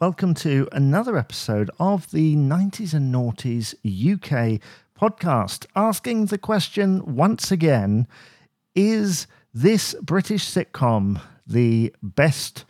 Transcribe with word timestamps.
Welcome 0.00 0.32
to 0.36 0.66
another 0.72 1.18
episode 1.18 1.70
of 1.78 2.10
the 2.10 2.34
90s 2.34 2.94
and 2.94 3.14
Noughties 3.14 3.74
UK 3.84 4.58
podcast, 4.98 5.66
asking 5.76 6.24
the 6.24 6.38
question 6.38 7.16
once 7.16 7.52
again 7.52 8.08
Is 8.74 9.26
this 9.52 9.94
British 10.00 10.46
sitcom 10.46 11.20
the 11.46 11.94
best 12.02 12.64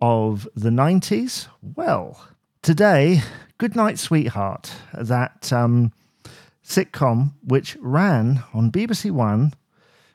of 0.00 0.48
the 0.56 0.70
90s? 0.70 1.46
Well, 1.62 2.20
today, 2.62 3.22
Goodnight 3.58 4.00
Sweetheart, 4.00 4.72
that 4.92 5.52
um, 5.52 5.92
sitcom 6.66 7.34
which 7.44 7.76
ran 7.80 8.42
on 8.52 8.72
BBC 8.72 9.12
One 9.12 9.54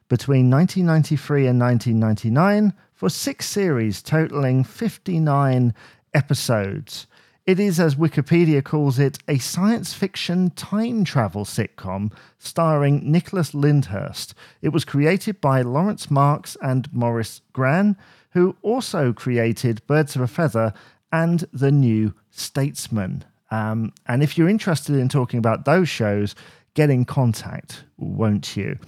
between 0.09 0.49
1993 0.49 1.47
and 1.47 1.61
1999 1.61 2.73
for 2.93 3.09
six 3.09 3.45
series 3.47 4.01
totaling 4.01 4.63
59 4.63 5.73
episodes. 6.17 7.05
It 7.45 7.59
is, 7.59 7.79
as 7.79 7.93
Wikipedia 7.95 8.63
calls 8.63 8.97
it, 8.97 9.19
a 9.27 9.37
science 9.37 9.93
fiction 9.93 10.49
time 10.49 11.05
travel 11.05 11.45
sitcom 11.45 12.11
starring 12.39 13.09
Nicholas 13.09 13.53
Lyndhurst. 13.53 14.33
It 14.63 14.69
was 14.69 14.83
created 14.83 15.39
by 15.39 15.61
Laurence 15.61 16.09
Marks 16.09 16.57
and 16.61 16.91
Maurice 16.91 17.41
Gran, 17.53 17.95
who 18.31 18.55
also 18.63 19.13
created 19.13 19.85
Birds 19.85 20.15
of 20.15 20.21
a 20.23 20.27
Feather 20.27 20.73
and 21.11 21.45
The 21.53 21.71
New 21.71 22.15
Statesman. 22.31 23.23
Um, 23.51 23.93
and 24.07 24.23
if 24.23 24.37
you're 24.37 24.49
interested 24.49 24.95
in 24.95 25.07
talking 25.07 25.37
about 25.37 25.65
those 25.65 25.87
shows, 25.87 26.33
get 26.73 26.89
in 26.89 27.05
contact, 27.05 27.83
won't 27.97 28.57
you? 28.57 28.79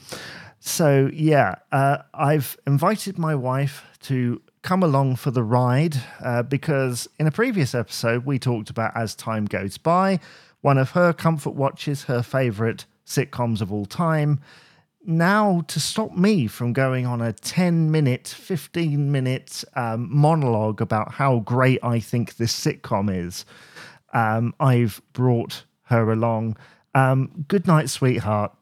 So, 0.60 1.10
yeah, 1.14 1.56
uh, 1.72 2.00
I've 2.14 2.58
invited 2.66 3.18
my 3.18 3.36
wife 3.36 3.86
to 4.02 4.42
come 4.62 4.84
along 4.84 5.16
for 5.16 5.32
the 5.32 5.44
ride 5.44 5.96
uh, 6.24 6.44
because 6.44 7.08
in 7.20 7.28
a 7.28 7.32
previous 7.32 7.74
episode, 7.74 8.26
we 8.26 8.40
talked 8.40 8.70
about 8.70 8.96
As 8.96 9.16
Time 9.16 9.46
Goes 9.46 9.78
By, 9.78 10.20
one 10.62 10.78
of 10.78 10.92
her 10.92 11.14
comfort 11.14 11.56
watches, 11.56 12.04
her 12.04 12.22
favorite 12.22 12.86
sitcoms 13.06 13.62
of 13.62 13.72
all 13.72 13.86
time. 13.86 14.40
Now, 15.06 15.64
to 15.68 15.80
stop 15.80 16.16
me 16.16 16.48
from 16.48 16.74
going 16.74 17.06
on 17.06 17.22
a 17.22 17.32
10 17.32 17.90
minute, 17.90 18.28
15 18.28 19.12
minute 19.12 19.64
um, 19.76 20.10
monologue 20.12 20.82
about 20.82 21.14
how 21.14 21.40
great 21.40 21.80
I 21.82 22.00
think 22.00 22.36
this 22.36 22.54
sitcom 22.54 23.14
is, 23.16 23.46
um, 24.14 24.54
I've 24.60 25.02
brought 25.14 25.64
her 25.84 26.12
along. 26.12 26.58
Um, 26.94 27.46
Good 27.48 27.66
night, 27.66 27.90
sweetheart 27.90 28.54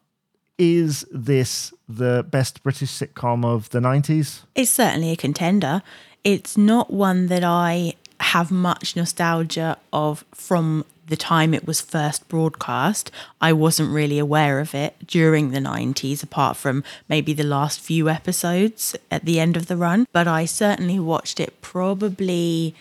is 0.57 1.05
this 1.11 1.73
the 1.87 2.25
best 2.29 2.63
British 2.63 2.91
sitcom 2.91 3.45
of 3.45 3.69
the 3.69 3.79
90s? 3.79 4.41
It's 4.55 4.71
certainly 4.71 5.11
a 5.11 5.15
contender. 5.15 5.81
It's 6.23 6.57
not 6.57 6.91
one 6.91 7.27
that 7.27 7.43
I 7.43 7.93
have 8.19 8.51
much 8.51 8.95
nostalgia 8.95 9.77
of 9.93 10.25
from 10.33 10.85
the 11.07 11.15
time 11.15 11.53
it 11.53 11.65
was 11.65 11.79
first 11.79 12.27
broadcast. 12.27 13.11
I 13.39 13.53
wasn't 13.53 13.93
really 13.93 14.19
aware 14.19 14.59
of 14.59 14.75
it 14.75 15.07
during 15.07 15.51
the 15.51 15.59
90s, 15.59 16.21
apart 16.21 16.57
from 16.57 16.83
maybe 17.07 17.33
the 17.33 17.43
last 17.43 17.79
few 17.79 18.09
episodes 18.09 18.95
at 19.09 19.25
the 19.25 19.39
end 19.39 19.55
of 19.55 19.67
the 19.67 19.77
run. 19.77 20.05
But 20.11 20.27
I 20.27 20.45
certainly 20.45 20.99
watched 20.99 21.39
it 21.39 21.61
probably 21.61 22.75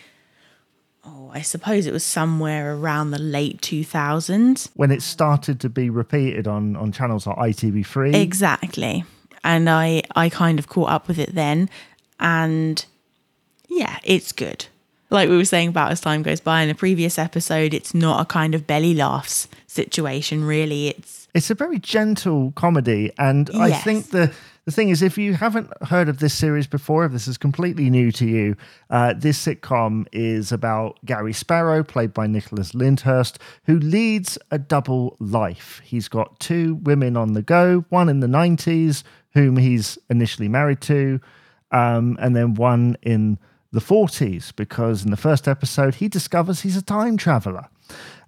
oh, 1.06 1.30
I 1.32 1.42
suppose 1.42 1.86
it 1.86 1.92
was 1.92 2.04
somewhere 2.04 2.74
around 2.74 3.10
the 3.10 3.20
late 3.20 3.60
2000s. 3.60 4.70
When 4.74 4.90
it 4.90 5.02
started 5.02 5.60
to 5.60 5.68
be 5.68 5.90
repeated 5.90 6.46
on, 6.46 6.76
on 6.76 6.92
channels 6.92 7.26
like 7.26 7.36
ITV3. 7.36 8.14
Exactly. 8.14 9.04
And 9.44 9.70
I, 9.70 10.02
I 10.14 10.28
kind 10.28 10.58
of 10.58 10.68
caught 10.68 10.90
up 10.90 11.08
with 11.08 11.18
it 11.18 11.34
then. 11.34 11.70
And 12.18 12.84
yeah, 13.68 13.98
it's 14.02 14.32
good. 14.32 14.66
Like 15.10 15.28
we 15.28 15.36
were 15.36 15.44
saying 15.44 15.68
about 15.68 15.92
as 15.92 16.00
time 16.00 16.22
goes 16.22 16.40
by 16.40 16.62
in 16.62 16.70
a 16.70 16.74
previous 16.74 17.18
episode, 17.18 17.72
it's 17.72 17.94
not 17.94 18.20
a 18.20 18.24
kind 18.24 18.54
of 18.54 18.66
belly 18.66 18.94
laughs 18.94 19.46
situation, 19.68 20.42
really. 20.42 20.88
It's 20.88 21.28
it's 21.32 21.50
a 21.50 21.54
very 21.54 21.78
gentle 21.78 22.52
comedy. 22.56 23.12
And 23.19 23.48
yes. 23.52 23.60
I 23.60 23.70
think 23.82 24.10
the 24.10 24.32
the 24.66 24.72
thing 24.72 24.88
is, 24.88 25.00
if 25.00 25.16
you 25.16 25.34
haven't 25.34 25.71
heard 25.84 26.09
of 26.09 26.19
this 26.19 26.34
series 26.34 26.66
before, 26.66 27.04
if 27.04 27.12
this 27.12 27.28
is 27.28 27.38
completely 27.38 27.88
new 27.88 28.10
to 28.10 28.27
you, 28.27 28.56
uh, 28.91 29.15
this 29.16 29.47
sitcom 29.47 30.06
is 30.12 30.50
about 30.50 30.99
Gary 31.04 31.32
Sparrow, 31.32 31.84
played 31.84 32.12
by 32.12 32.27
Nicholas 32.27 32.72
Lyndhurst, 32.75 33.38
who 33.66 33.78
leads 33.78 34.38
a 34.50 34.59
double 34.59 35.16
life. 35.21 35.81
He's 35.84 36.09
got 36.09 36.41
two 36.41 36.75
women 36.82 37.16
on 37.16 37.34
the 37.34 37.43
go, 37.43 37.84
one 37.91 38.09
in 38.09 38.19
the 38.19 38.26
90s, 38.26 39.05
whom 39.34 39.56
he's 39.56 39.99
initially 40.10 40.49
married 40.49 40.81
to, 40.81 41.21
um, 41.71 42.19
and 42.21 42.34
then 42.34 42.55
one 42.55 42.97
in 43.03 43.38
the 43.71 43.81
40s, 43.81 44.55
because 44.56 45.05
in 45.05 45.12
the 45.12 45.16
first 45.16 45.47
episode, 45.47 45.97
he 45.97 46.09
discovers 46.09 46.62
he's 46.62 46.76
a 46.76 46.82
time 46.82 47.16
traveler. 47.16 47.69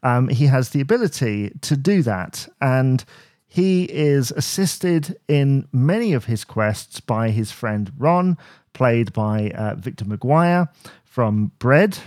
Um, 0.04 0.28
he 0.28 0.46
has 0.46 0.70
the 0.70 0.80
ability 0.80 1.50
to 1.62 1.76
do 1.76 2.02
that. 2.04 2.46
And 2.60 3.04
he 3.48 3.84
is 3.84 4.30
assisted 4.30 5.18
in 5.26 5.66
many 5.72 6.12
of 6.12 6.26
his 6.26 6.44
quests 6.44 7.00
by 7.00 7.30
his 7.30 7.50
friend 7.50 7.90
Ron, 7.96 8.36
played 8.74 9.12
by 9.14 9.50
uh, 9.50 9.74
Victor 9.74 10.04
McGuire 10.04 10.68
from 11.04 11.52
Bread. 11.58 11.98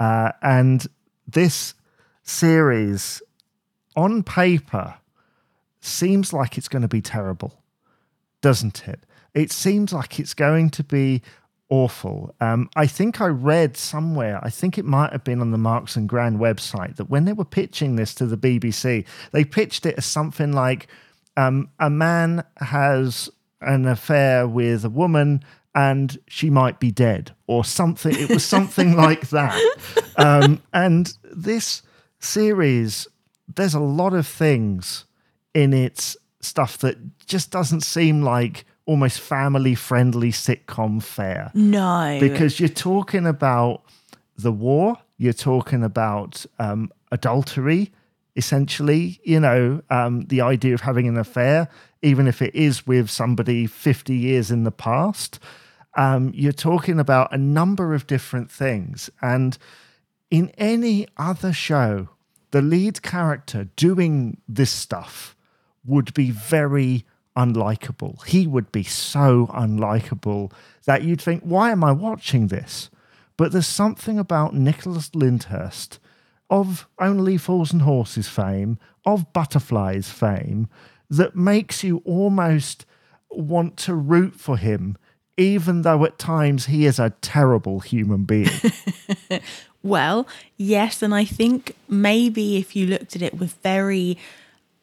Uh, 0.00 0.32
and 0.40 0.86
this 1.28 1.74
series, 2.22 3.22
on 3.94 4.22
paper, 4.22 4.94
seems 5.80 6.32
like 6.32 6.56
it's 6.56 6.68
going 6.68 6.82
to 6.82 6.88
be 6.88 7.02
terrible, 7.02 7.62
doesn't 8.40 8.88
it? 8.88 9.00
It 9.34 9.52
seems 9.52 9.92
like 9.92 10.18
it's 10.18 10.34
going 10.34 10.70
to 10.70 10.82
be 10.82 11.20
awful. 11.68 12.34
Um, 12.40 12.68
I 12.76 12.86
think 12.86 13.20
I 13.20 13.26
read 13.26 13.76
somewhere, 13.76 14.40
I 14.42 14.50
think 14.50 14.78
it 14.78 14.84
might 14.84 15.12
have 15.12 15.24
been 15.24 15.40
on 15.40 15.50
the 15.50 15.58
Marks 15.58 15.96
and 15.96 16.08
Gran 16.08 16.38
website, 16.38 16.96
that 16.96 17.10
when 17.10 17.24
they 17.24 17.32
were 17.32 17.44
pitching 17.44 17.96
this 17.96 18.14
to 18.16 18.26
the 18.26 18.36
BBC, 18.36 19.04
they 19.32 19.44
pitched 19.44 19.86
it 19.86 19.96
as 19.98 20.06
something 20.06 20.52
like 20.52 20.88
um, 21.36 21.70
a 21.78 21.90
man 21.90 22.44
has 22.58 23.28
an 23.60 23.86
affair 23.86 24.46
with 24.46 24.84
a 24.84 24.90
woman 24.90 25.42
and 25.74 26.18
she 26.26 26.48
might 26.48 26.80
be 26.80 26.90
dead 26.90 27.34
or 27.46 27.64
something. 27.64 28.14
It 28.14 28.30
was 28.30 28.44
something 28.44 28.96
like 28.96 29.28
that. 29.30 29.60
Um, 30.16 30.62
and 30.72 31.12
this 31.22 31.82
series, 32.18 33.06
there's 33.54 33.74
a 33.74 33.80
lot 33.80 34.14
of 34.14 34.26
things 34.26 35.04
in 35.52 35.72
its 35.74 36.16
stuff 36.40 36.78
that 36.78 36.96
just 37.26 37.50
doesn't 37.50 37.82
seem 37.82 38.22
like 38.22 38.64
almost 38.86 39.20
family 39.20 39.74
friendly 39.74 40.32
sitcom 40.32 41.02
fare. 41.02 41.50
No. 41.54 42.18
Because 42.20 42.58
you're 42.58 42.68
talking 42.68 43.26
about 43.26 43.82
the 44.38 44.52
war, 44.52 44.96
you're 45.18 45.32
talking 45.32 45.82
about 45.82 46.46
um, 46.58 46.90
adultery, 47.10 47.92
essentially, 48.36 49.20
you 49.24 49.40
know, 49.40 49.82
um, 49.90 50.22
the 50.26 50.40
idea 50.40 50.74
of 50.74 50.82
having 50.82 51.08
an 51.08 51.16
affair, 51.16 51.68
even 52.02 52.26
if 52.26 52.40
it 52.40 52.54
is 52.54 52.86
with 52.86 53.10
somebody 53.10 53.66
50 53.66 54.14
years 54.14 54.50
in 54.50 54.64
the 54.64 54.70
past. 54.70 55.38
Um, 55.94 56.30
you're 56.34 56.52
talking 56.52 57.00
about 57.00 57.32
a 57.32 57.38
number 57.38 57.94
of 57.94 58.06
different 58.06 58.50
things. 58.50 59.10
And 59.22 59.56
in 60.30 60.50
any 60.58 61.08
other 61.16 61.52
show, 61.52 62.10
the 62.50 62.60
lead 62.62 63.02
character 63.02 63.68
doing 63.76 64.40
this 64.46 64.70
stuff 64.70 65.34
would 65.84 66.12
be 66.14 66.30
very 66.30 67.04
unlikable. 67.36 68.24
He 68.26 68.46
would 68.46 68.72
be 68.72 68.82
so 68.82 69.48
unlikable 69.52 70.52
that 70.86 71.02
you'd 71.02 71.20
think, 71.20 71.42
why 71.42 71.70
am 71.70 71.84
I 71.84 71.92
watching 71.92 72.48
this? 72.48 72.90
But 73.36 73.52
there's 73.52 73.66
something 73.66 74.18
about 74.18 74.54
Nicholas 74.54 75.10
Lyndhurst 75.14 75.98
of 76.48 76.86
Only 76.98 77.36
Fools 77.36 77.72
and 77.72 77.82
Horses 77.82 78.28
fame, 78.28 78.78
of 79.04 79.32
Butterflies 79.32 80.10
fame, 80.10 80.68
that 81.10 81.36
makes 81.36 81.84
you 81.84 82.02
almost 82.04 82.86
want 83.30 83.76
to 83.78 83.94
root 83.94 84.34
for 84.34 84.56
him, 84.56 84.96
even 85.36 85.82
though 85.82 86.04
at 86.04 86.18
times 86.18 86.66
he 86.66 86.86
is 86.86 86.98
a 86.98 87.10
terrible 87.20 87.80
human 87.80 88.24
being. 88.24 88.48
well, 89.82 90.26
yes. 90.56 91.02
And 91.02 91.14
I 91.14 91.24
think 91.24 91.76
maybe 91.88 92.56
if 92.56 92.74
you 92.74 92.86
looked 92.86 93.14
at 93.14 93.22
it 93.22 93.34
with 93.34 93.52
very, 93.62 94.16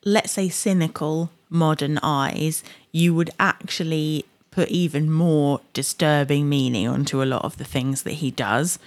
let's 0.06 0.34
say, 0.34 0.50
cynical 0.50 1.32
modern 1.54 2.00
eyes, 2.02 2.64
you 2.92 3.14
would 3.14 3.30
actually 3.40 4.26
put 4.52 4.70
even 4.70 5.12
more 5.12 5.62
disturbing 5.74 6.50
meaning 6.50 6.88
onto 6.88 7.24
a 7.24 7.26
lot 7.26 7.44
of 7.44 7.58
the 7.58 7.64
things 7.64 8.04
that 8.04 8.14
he 8.14 8.32
does 8.32 8.78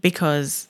because 0.00 0.68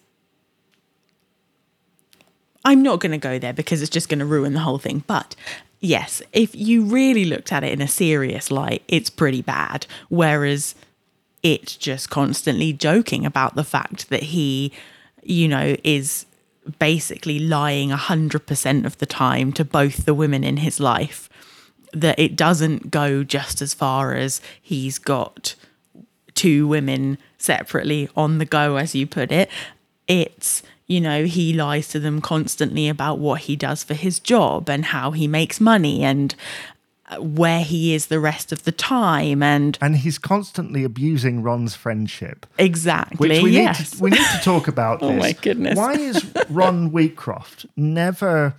I'm 2.64 2.82
not 2.82 3.00
going 3.00 3.12
to 3.12 3.18
go 3.18 3.38
there 3.38 3.52
because 3.52 3.80
it's 3.80 3.90
just 3.90 4.08
going 4.08 4.18
to 4.18 4.24
ruin 4.26 4.52
the 4.52 4.60
whole 4.60 4.78
thing. 4.78 5.02
But 5.06 5.34
yes, 5.80 6.22
if 6.32 6.54
you 6.54 6.84
really 6.84 7.24
looked 7.24 7.52
at 7.52 7.64
it 7.64 7.72
in 7.72 7.80
a 7.80 7.88
serious 7.88 8.50
light, 8.50 8.82
it's 8.86 9.10
pretty 9.10 9.42
bad. 9.42 9.86
Whereas 10.08 10.74
it's 11.42 11.76
just 11.76 12.10
constantly 12.10 12.72
joking 12.72 13.24
about 13.24 13.54
the 13.56 13.64
fact 13.64 14.10
that 14.10 14.24
he, 14.24 14.72
you 15.22 15.48
know, 15.48 15.76
is 15.82 16.26
basically 16.78 17.38
lying 17.38 17.90
100% 17.90 18.84
of 18.84 18.98
the 18.98 19.06
time 19.06 19.52
to 19.52 19.64
both 19.64 20.04
the 20.04 20.14
women 20.14 20.44
in 20.44 20.58
his 20.58 20.80
life. 20.80 21.28
That 21.92 22.18
it 22.18 22.36
doesn't 22.36 22.90
go 22.90 23.24
just 23.24 23.60
as 23.60 23.74
far 23.74 24.14
as 24.14 24.40
he's 24.60 24.98
got 24.98 25.56
two 26.34 26.66
women 26.66 27.18
separately 27.38 28.08
on 28.14 28.38
the 28.38 28.44
go, 28.44 28.76
as 28.76 28.94
you 28.94 29.06
put 29.06 29.32
it. 29.32 29.50
it's 30.06 30.62
you 30.86 31.00
know 31.00 31.24
he 31.24 31.52
lies 31.52 31.86
to 31.88 32.00
them 32.00 32.20
constantly 32.20 32.88
about 32.88 33.18
what 33.18 33.42
he 33.42 33.54
does 33.54 33.84
for 33.84 33.94
his 33.94 34.18
job 34.18 34.68
and 34.68 34.86
how 34.86 35.12
he 35.12 35.28
makes 35.28 35.60
money 35.60 36.02
and 36.02 36.34
where 37.18 37.62
he 37.62 37.94
is 37.94 38.06
the 38.06 38.20
rest 38.20 38.52
of 38.52 38.64
the 38.64 38.72
time 38.72 39.42
and 39.42 39.76
And 39.80 39.96
he's 39.96 40.18
constantly 40.18 40.84
abusing 40.84 41.42
Ron's 41.42 41.74
friendship. 41.74 42.46
exactly 42.58 43.28
Which 43.28 43.42
we 43.42 43.50
yes 43.52 43.78
need 43.94 43.96
to 43.98 44.02
we 44.04 44.10
need 44.10 44.26
to 44.36 44.40
talk 44.44 44.68
about 44.68 45.00
this. 45.00 45.08
Oh 45.08 45.12
this. 45.14 45.22
my 45.22 45.32
goodness. 45.32 45.76
Why 45.76 45.94
is 45.94 46.24
Ron 46.48 46.90
Wheatcroft 46.92 47.66
never 47.76 48.54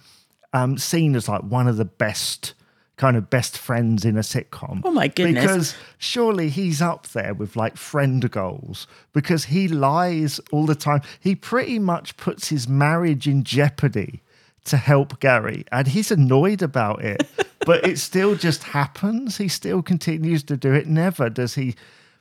um, 0.54 0.78
seen 0.78 1.16
as 1.16 1.30
like 1.30 1.42
one 1.44 1.68
of 1.68 1.78
the 1.78 1.86
best 1.86 2.54
kind 2.98 3.16
of 3.18 3.30
best 3.30 3.58
friends 3.58 4.06
in 4.06 4.16
a 4.18 4.22
sitcom? 4.22 4.82
Oh 4.84 4.92
my 4.92 5.08
goodness. 5.08 5.44
Because 5.44 5.76
surely 5.98 6.50
he's 6.50 6.82
up 6.82 7.08
there 7.10 7.34
with 7.34 7.56
like 7.56 7.78
friend 7.78 8.30
goals 8.30 8.86
because 9.14 9.46
he 9.46 9.68
lies 9.68 10.40
all 10.52 10.66
the 10.66 10.76
time. 10.76 11.02
He 11.20 11.36
pretty 11.36 11.80
much 11.80 12.18
puts 12.18 12.50
his 12.50 12.68
marriage 12.68 13.28
in 13.28 13.44
jeopardy 13.44 14.22
to 14.66 14.78
help 14.78 15.20
Gary 15.20 15.66
and 15.72 15.88
he's 15.88 16.12
annoyed 16.12 16.62
about 16.62 17.04
it. 17.04 17.24
But 17.66 17.86
it 17.86 18.00
still 18.00 18.36
just 18.36 18.64
happens. 18.64 19.38
He 19.38 19.48
still 19.48 19.82
continues 19.82 20.44
to 20.44 20.58
do 20.58 20.74
it. 20.74 20.88
Never 20.88 21.30
does 21.30 21.56
he 21.56 21.76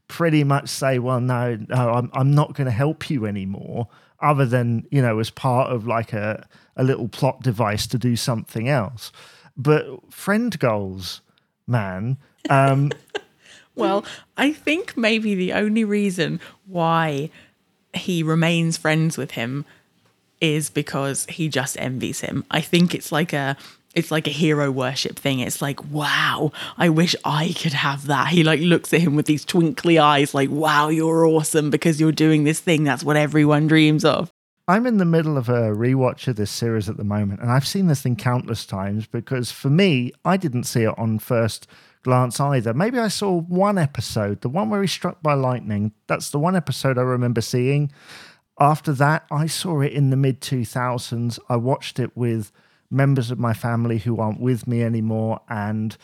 pretty 0.08 0.44
much 0.44 0.68
say, 0.68 0.98
"Well, 0.98 1.20
no, 1.20 1.56
no, 1.68 1.90
I'm 1.92 2.10
I'm 2.12 2.34
not 2.34 2.54
going 2.54 2.66
to 2.66 2.72
help 2.72 3.10
you 3.10 3.26
anymore," 3.26 3.88
other 4.20 4.46
than 4.46 4.86
you 4.90 5.02
know 5.02 5.18
as 5.18 5.30
part 5.30 5.72
of 5.72 5.86
like 5.86 6.12
a 6.12 6.46
a 6.76 6.84
little 6.84 7.08
plot 7.08 7.42
device 7.42 7.86
to 7.88 7.98
do 7.98 8.16
something 8.16 8.68
else. 8.68 9.12
But 9.56 10.12
friend 10.12 10.58
goals, 10.58 11.20
man. 11.66 12.18
Um, 12.48 12.92
Well, 13.76 14.04
I 14.36 14.52
think 14.52 14.96
maybe 14.96 15.34
the 15.34 15.52
only 15.54 15.84
reason 15.84 16.40
why 16.66 17.30
he 17.94 18.22
remains 18.22 18.76
friends 18.76 19.16
with 19.16 19.32
him 19.32 19.64
is 20.40 20.70
because 20.70 21.24
he 21.26 21.48
just 21.48 21.78
envies 21.80 22.20
him. 22.20 22.44
I 22.50 22.60
think 22.60 22.94
it's 22.94 23.10
like 23.10 23.32
a 23.32 23.56
it's 23.94 24.10
like 24.10 24.26
a 24.26 24.30
hero 24.30 24.70
worship 24.70 25.18
thing. 25.18 25.40
It's 25.40 25.60
like, 25.60 25.84
wow, 25.90 26.52
I 26.78 26.88
wish 26.88 27.16
I 27.24 27.54
could 27.58 27.72
have 27.72 28.06
that. 28.06 28.28
He 28.28 28.44
like 28.44 28.60
looks 28.60 28.92
at 28.92 29.00
him 29.00 29.16
with 29.16 29.26
these 29.26 29.44
twinkly 29.44 29.98
eyes, 29.98 30.34
like, 30.34 30.50
wow, 30.50 30.88
you're 30.88 31.26
awesome 31.26 31.70
because 31.70 32.00
you're 32.00 32.12
doing 32.12 32.44
this 32.44 32.60
thing. 32.60 32.84
That's 32.84 33.04
what 33.04 33.16
everyone 33.16 33.66
dreams 33.66 34.04
of. 34.04 34.30
I'm 34.68 34.86
in 34.86 34.98
the 34.98 35.04
middle 35.04 35.36
of 35.36 35.48
a 35.48 35.72
rewatch 35.72 36.28
of 36.28 36.36
this 36.36 36.50
series 36.50 36.88
at 36.88 36.96
the 36.96 37.02
moment, 37.02 37.40
and 37.40 37.50
I've 37.50 37.66
seen 37.66 37.88
this 37.88 38.02
thing 38.02 38.14
countless 38.14 38.64
times 38.64 39.06
because 39.06 39.50
for 39.50 39.68
me, 39.68 40.12
I 40.24 40.36
didn't 40.36 40.64
see 40.64 40.82
it 40.82 40.96
on 40.96 41.18
first 41.18 41.66
glance 42.04 42.38
either. 42.38 42.72
Maybe 42.72 42.98
I 42.98 43.08
saw 43.08 43.40
one 43.40 43.78
episode, 43.78 44.42
the 44.42 44.48
one 44.48 44.70
where 44.70 44.80
he's 44.80 44.92
struck 44.92 45.22
by 45.22 45.34
lightning. 45.34 45.92
That's 46.06 46.30
the 46.30 46.38
one 46.38 46.54
episode 46.54 46.98
I 46.98 47.02
remember 47.02 47.40
seeing. 47.40 47.90
After 48.60 48.92
that, 48.92 49.24
I 49.30 49.46
saw 49.46 49.80
it 49.80 49.92
in 49.92 50.10
the 50.10 50.16
mid 50.16 50.40
2000s. 50.40 51.38
I 51.48 51.56
watched 51.56 51.98
it 51.98 52.16
with 52.16 52.52
members 52.90 53.30
of 53.30 53.38
my 53.38 53.54
family 53.54 53.98
who 53.98 54.18
aren't 54.20 54.40
with 54.40 54.66
me 54.66 54.82
anymore, 54.82 55.40
and 55.48 55.96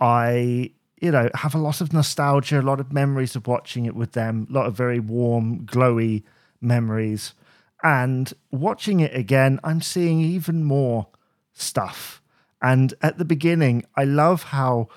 I, 0.00 0.72
you 1.00 1.10
know, 1.10 1.30
have 1.34 1.54
a 1.54 1.58
lot 1.58 1.80
of 1.80 1.92
nostalgia, 1.92 2.60
a 2.60 2.62
lot 2.62 2.80
of 2.80 2.92
memories 2.92 3.36
of 3.36 3.46
watching 3.46 3.86
it 3.86 3.94
with 3.94 4.12
them, 4.12 4.46
a 4.50 4.52
lot 4.52 4.66
of 4.66 4.76
very 4.76 5.00
warm, 5.00 5.66
glowy 5.66 6.22
memories. 6.60 7.34
And 7.82 8.32
watching 8.50 9.00
it 9.00 9.14
again, 9.14 9.60
I'm 9.62 9.82
seeing 9.82 10.20
even 10.20 10.64
more 10.64 11.08
stuff. 11.52 12.22
And 12.62 12.94
at 13.02 13.18
the 13.18 13.24
beginning, 13.24 13.84
I 13.94 14.04
love 14.04 14.44
how 14.44 14.88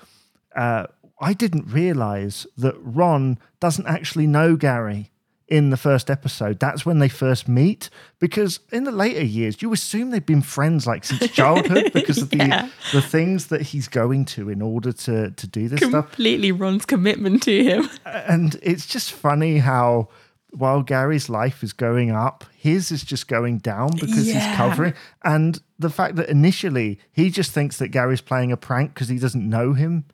uh, 0.56 0.86
I 1.20 1.34
didn't 1.34 1.66
realize 1.66 2.46
that 2.56 2.74
Ron 2.78 3.38
doesn't 3.60 3.86
actually 3.86 4.26
know 4.26 4.56
Gary 4.56 5.10
in 5.48 5.70
the 5.70 5.76
first 5.78 6.10
episode. 6.10 6.60
That's 6.60 6.84
when 6.84 6.98
they 6.98 7.08
first 7.08 7.48
meet. 7.48 7.88
Because 8.18 8.60
in 8.70 8.84
the 8.84 8.92
later 8.92 9.24
years, 9.24 9.62
you 9.62 9.72
assume 9.72 10.10
they've 10.10 10.24
been 10.24 10.42
friends 10.42 10.86
like 10.86 11.04
since 11.04 11.26
childhood 11.32 11.90
because 11.92 12.18
of 12.22 12.32
Yeah. 12.34 12.68
the 12.92 13.00
the 13.00 13.02
things 13.02 13.46
that 13.46 13.62
he's 13.62 13.88
going 13.88 14.26
to 14.26 14.50
in 14.50 14.60
order 14.62 14.92
to 14.92 15.30
to 15.30 15.46
do 15.46 15.68
this 15.68 15.80
stuff 15.80 16.06
Completely 16.08 16.52
Ron's 16.52 16.84
commitment 16.86 17.42
to 17.44 17.64
him. 17.64 17.88
and 18.06 18.58
it's 18.62 18.86
just 18.86 19.12
funny 19.12 19.58
how 19.58 20.08
while 20.50 20.82
Gary's 20.82 21.28
life 21.28 21.62
is 21.62 21.72
going 21.74 22.10
up, 22.10 22.44
his 22.56 22.90
is 22.90 23.02
just 23.04 23.28
going 23.28 23.58
down 23.58 23.90
because 24.00 24.24
he's 24.26 24.56
covering. 24.56 24.94
And 25.22 25.60
the 25.78 25.90
fact 25.90 26.16
that 26.16 26.28
initially 26.30 26.98
he 27.12 27.28
just 27.30 27.52
thinks 27.52 27.76
that 27.78 27.88
Gary's 27.88 28.22
playing 28.22 28.50
a 28.52 28.56
prank 28.56 28.94
because 28.94 29.08
he 29.08 29.18
doesn't 29.18 29.46
know 29.48 29.74
him 29.74 30.04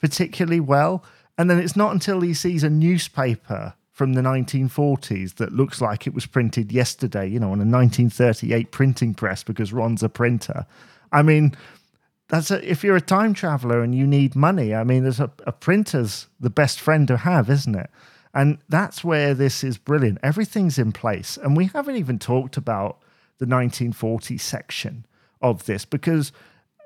particularly 0.00 0.60
well. 0.60 1.04
And 1.38 1.48
then 1.48 1.58
it's 1.58 1.76
not 1.76 1.92
until 1.92 2.20
he 2.20 2.34
sees 2.34 2.62
a 2.62 2.70
newspaper 2.70 3.74
from 3.98 4.12
the 4.12 4.20
1940s 4.20 5.34
that 5.34 5.52
looks 5.52 5.80
like 5.80 6.06
it 6.06 6.14
was 6.14 6.24
printed 6.24 6.70
yesterday, 6.70 7.26
you 7.26 7.40
know, 7.40 7.50
on 7.50 7.58
a 7.58 7.66
1938 7.66 8.70
printing 8.70 9.12
press 9.12 9.42
because 9.42 9.72
Ron's 9.72 10.04
a 10.04 10.08
printer. 10.08 10.66
I 11.10 11.22
mean, 11.22 11.56
that's 12.28 12.52
a, 12.52 12.70
if 12.70 12.84
you're 12.84 12.94
a 12.94 13.00
time 13.00 13.34
traveler 13.34 13.82
and 13.82 13.96
you 13.96 14.06
need 14.06 14.36
money, 14.36 14.72
I 14.72 14.84
mean, 14.84 15.02
there's 15.02 15.18
a, 15.18 15.32
a 15.48 15.50
printer's 15.52 16.28
the 16.38 16.48
best 16.48 16.78
friend 16.78 17.08
to 17.08 17.16
have, 17.16 17.50
isn't 17.50 17.74
it? 17.74 17.90
And 18.32 18.58
that's 18.68 19.02
where 19.02 19.34
this 19.34 19.64
is 19.64 19.78
brilliant. 19.78 20.18
Everything's 20.22 20.78
in 20.78 20.92
place. 20.92 21.36
And 21.36 21.56
we 21.56 21.64
haven't 21.66 21.96
even 21.96 22.20
talked 22.20 22.56
about 22.56 23.00
the 23.38 23.46
1940 23.46 24.38
section 24.38 25.06
of 25.42 25.66
this 25.66 25.84
because 25.84 26.30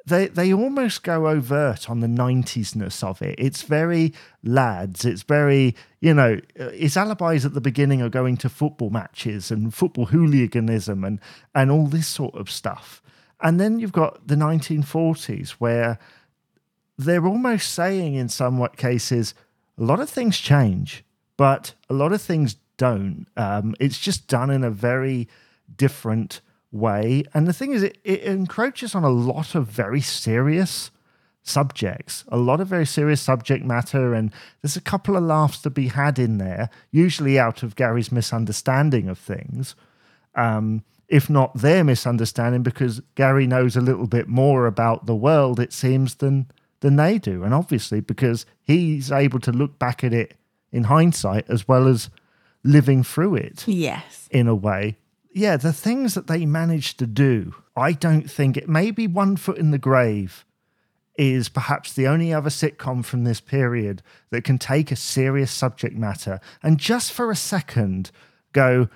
they 0.06 0.28
they 0.28 0.52
almost 0.52 1.02
go 1.02 1.28
overt 1.28 1.88
on 1.88 2.00
the 2.00 2.06
90s-ness 2.06 3.02
of 3.02 3.22
it. 3.22 3.37
It's 3.38 3.62
very 3.62 4.12
lads. 4.43 5.04
It's 5.04 5.22
very, 5.22 5.76
you 6.00 6.12
know, 6.14 6.40
his 6.56 6.96
alibis 6.96 7.44
at 7.44 7.54
the 7.54 7.60
beginning 7.60 8.02
are 8.02 8.08
going 8.08 8.37
to 8.38 8.49
football 8.49 8.90
matches 8.90 9.50
and 9.50 9.72
football 9.75 10.06
hooliganism 10.06 11.04
and 11.04 11.20
and 11.54 11.70
all 11.70 11.87
this 11.87 12.08
sort 12.08 12.34
of 12.34 12.50
stuff. 12.50 13.02
And 13.40 13.60
then 13.60 13.78
you've 13.78 13.93
got 13.93 14.26
the 14.26 14.37
1940s 14.37 15.50
where 15.52 15.99
they're 16.96 17.26
almost 17.26 17.72
saying 17.72 18.14
in 18.14 18.28
somewhat 18.28 18.76
cases 18.76 19.34
a 19.78 19.82
lot 19.82 20.00
of 20.00 20.08
things 20.08 20.38
change, 20.38 21.05
but 21.37 21.75
a 21.88 21.94
lot 21.94 22.12
of 22.12 22.22
things 22.22 22.56
don't. 22.76 23.26
Um, 23.37 23.75
it's 23.81 23.98
just 23.98 24.28
done 24.28 24.50
in 24.50 24.64
a 24.64 24.70
very 24.70 25.28
different 25.76 26.40
way. 26.72 27.24
And 27.34 27.46
the 27.46 27.52
thing 27.52 27.72
is, 27.72 27.82
it, 27.82 27.98
it 28.02 28.22
encroaches 28.22 28.94
on 28.94 29.04
a 29.04 29.10
lot 29.10 29.54
of 29.54 29.66
very 29.69 30.00
serious 30.00 30.90
subjects, 31.42 32.24
a 32.28 32.36
lot 32.36 32.60
of 32.60 32.69
very 32.69 32.86
serious 32.86 33.20
subject 33.20 33.64
matter. 33.64 34.14
And 34.14 34.32
there's 34.62 34.76
a 34.76 34.80
couple 34.80 35.16
of 35.16 35.22
laughs 35.24 35.60
to 35.62 35.70
be 35.70 35.88
had 35.88 36.19
in 36.19 36.38
there, 36.38 36.70
usually 36.90 37.38
out 37.38 37.62
of 37.62 37.76
Gary's 37.76 38.12
misunderstanding 38.12 39.08
of 39.08 39.19
things. 39.19 39.74
Um, 40.34 40.84
if 41.08 41.29
not 41.29 41.55
their 41.58 41.84
misunderstanding, 41.84 42.62
because 42.62 43.02
Gary 43.17 43.46
knows 43.46 43.76
a 43.76 43.81
little 43.82 44.06
bit 44.06 44.29
more 44.29 44.67
about 44.67 45.05
the 45.05 45.14
world, 45.14 45.60
it 45.60 45.72
seems, 45.72 46.14
than 46.17 46.46
than 46.81 46.96
they 46.96 47.17
do. 47.19 47.44
And 47.44 47.55
obviously, 47.55 48.00
because 48.00 48.44
he's 48.64 49.12
able 49.12 49.38
to 49.41 49.52
look 49.52 49.79
back 49.79 50.02
at 50.02 50.12
it 50.12 50.34
in 50.72 50.84
hindsight 50.84 51.44
as 51.48 51.69
well 51.69 51.86
as 51.86 52.08
living 52.64 53.05
through 53.05 53.36
it 53.36 53.62
Yes. 53.69 54.26
in 54.32 54.48
a 54.48 54.55
way. 54.55 54.96
Yeah, 55.34 55.56
the 55.56 55.72
things 55.72 56.15
that 56.15 56.27
they 56.27 56.44
managed 56.44 56.98
to 56.98 57.06
do, 57.06 57.55
I 57.74 57.93
don't 57.93 58.31
think 58.31 58.56
it 58.56 58.69
maybe 58.69 59.06
One 59.06 59.36
Foot 59.36 59.58
in 59.58 59.70
the 59.70 59.79
Grave 59.79 60.44
is 61.17 61.48
perhaps 61.48 61.93
the 61.93 62.06
only 62.06 62.32
other 62.32 62.51
sitcom 62.51 63.05
from 63.05 63.24
this 63.24 63.41
period 63.41 64.03
that 64.31 64.44
can 64.44 64.58
take 64.58 64.91
a 64.91 64.96
serious 64.96 65.51
subject 65.51 65.94
matter 65.94 66.41
and 66.62 66.79
just 66.79 67.12
for 67.12 67.31
a 67.31 67.36
second 67.36 68.10
go, 68.53 68.89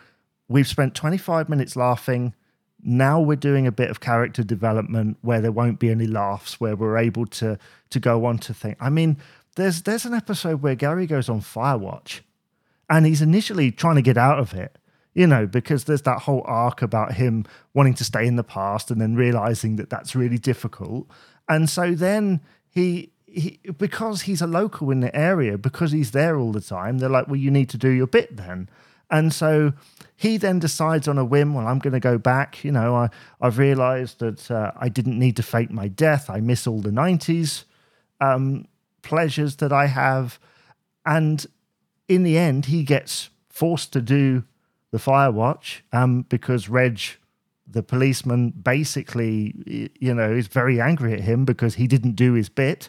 we've 0.48 0.66
spent 0.66 0.94
25 0.94 1.48
minutes 1.48 1.76
laughing. 1.76 2.34
Now 2.82 3.20
we're 3.20 3.36
doing 3.36 3.66
a 3.66 3.72
bit 3.72 3.90
of 3.90 4.00
character 4.00 4.42
development 4.42 5.18
where 5.22 5.40
there 5.40 5.52
won't 5.52 5.78
be 5.78 5.90
any 5.90 6.06
laughs, 6.06 6.60
where 6.60 6.76
we're 6.76 6.98
able 6.98 7.26
to 7.26 7.58
to 7.90 8.00
go 8.00 8.26
on 8.26 8.38
to 8.38 8.54
think. 8.54 8.76
I 8.80 8.90
mean, 8.90 9.16
there's 9.56 9.82
there's 9.82 10.04
an 10.04 10.14
episode 10.14 10.62
where 10.62 10.74
Gary 10.74 11.06
goes 11.06 11.28
on 11.28 11.40
Firewatch 11.40 12.20
and 12.88 13.06
he's 13.06 13.22
initially 13.22 13.72
trying 13.72 13.96
to 13.96 14.02
get 14.02 14.16
out 14.16 14.38
of 14.38 14.54
it 14.54 14.75
you 15.16 15.26
know 15.26 15.46
because 15.46 15.84
there's 15.84 16.02
that 16.02 16.20
whole 16.20 16.42
arc 16.44 16.82
about 16.82 17.14
him 17.14 17.46
wanting 17.72 17.94
to 17.94 18.04
stay 18.04 18.26
in 18.26 18.36
the 18.36 18.44
past 18.44 18.90
and 18.90 19.00
then 19.00 19.16
realizing 19.16 19.76
that 19.76 19.88
that's 19.88 20.14
really 20.14 20.38
difficult. 20.38 21.08
And 21.48 21.70
so 21.70 21.94
then 21.94 22.42
he 22.68 23.10
he 23.24 23.58
because 23.78 24.22
he's 24.22 24.42
a 24.42 24.46
local 24.46 24.90
in 24.90 25.00
the 25.00 25.14
area 25.16 25.56
because 25.56 25.90
he's 25.92 26.10
there 26.10 26.38
all 26.38 26.52
the 26.52 26.60
time 26.60 26.98
they're 26.98 27.08
like 27.08 27.26
well 27.28 27.36
you 27.36 27.50
need 27.50 27.70
to 27.70 27.78
do 27.78 27.88
your 27.88 28.06
bit 28.06 28.36
then. 28.36 28.68
And 29.10 29.32
so 29.32 29.72
he 30.16 30.36
then 30.36 30.58
decides 30.58 31.08
on 31.08 31.16
a 31.16 31.24
whim 31.24 31.54
well 31.54 31.66
i'm 31.66 31.78
going 31.78 31.92
to 31.92 32.00
go 32.00 32.18
back 32.18 32.64
you 32.64 32.72
know 32.72 32.96
I, 32.96 33.08
i've 33.40 33.56
realized 33.56 34.18
that 34.18 34.50
uh, 34.50 34.72
i 34.76 34.88
didn't 34.88 35.18
need 35.18 35.36
to 35.36 35.42
fake 35.42 35.70
my 35.70 35.88
death. 35.88 36.28
I 36.28 36.40
miss 36.40 36.66
all 36.66 36.80
the 36.80 36.90
90s 36.90 37.64
um, 38.20 38.66
pleasures 39.02 39.56
that 39.56 39.72
i 39.72 39.86
have. 39.86 40.38
And 41.06 41.46
in 42.08 42.24
the 42.24 42.36
end, 42.36 42.66
he 42.66 42.82
gets 42.82 43.30
forced 43.48 43.92
to 43.92 44.00
do 44.00 44.44
the 44.96 45.02
fire 45.02 45.30
watch 45.30 45.84
um, 45.92 46.22
because 46.30 46.70
Reg, 46.70 46.98
the 47.70 47.82
policeman, 47.82 48.48
basically, 48.48 49.90
you 50.00 50.14
know, 50.14 50.32
is 50.32 50.46
very 50.46 50.80
angry 50.80 51.12
at 51.12 51.20
him 51.20 51.44
because 51.44 51.74
he 51.74 51.86
didn't 51.86 52.16
do 52.16 52.32
his 52.32 52.48
bit, 52.48 52.88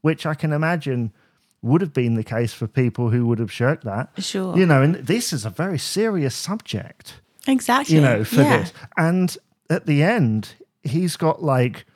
which 0.00 0.24
I 0.24 0.34
can 0.34 0.52
imagine 0.52 1.12
would 1.60 1.80
have 1.80 1.92
been 1.92 2.14
the 2.14 2.22
case 2.22 2.54
for 2.54 2.68
people 2.68 3.10
who 3.10 3.26
would 3.26 3.40
have 3.40 3.50
shirked 3.50 3.82
that. 3.82 4.10
Sure. 4.18 4.56
You 4.56 4.66
know, 4.66 4.82
and 4.82 4.94
this 4.94 5.32
is 5.32 5.44
a 5.44 5.50
very 5.50 5.80
serious 5.80 6.36
subject. 6.36 7.20
Exactly. 7.48 7.96
you 7.96 8.00
know, 8.00 8.22
for 8.22 8.42
yeah. 8.42 8.58
this. 8.58 8.72
And 8.96 9.36
at 9.68 9.86
the 9.86 10.04
end, 10.04 10.54
he's 10.84 11.16
got 11.16 11.42
like 11.42 11.86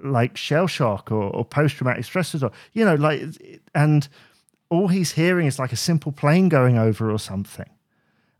like 0.00 0.34
shell 0.38 0.66
shock 0.66 1.12
or, 1.12 1.24
or 1.24 1.44
post 1.44 1.76
traumatic 1.76 2.06
stress 2.06 2.32
disorder, 2.32 2.54
you 2.72 2.86
know, 2.86 2.94
like, 2.94 3.22
and 3.74 4.08
all 4.70 4.88
he's 4.88 5.12
hearing 5.12 5.46
is 5.46 5.58
like 5.58 5.72
a 5.72 5.76
simple 5.76 6.10
plane 6.10 6.48
going 6.48 6.78
over 6.78 7.10
or 7.10 7.18
something. 7.18 7.68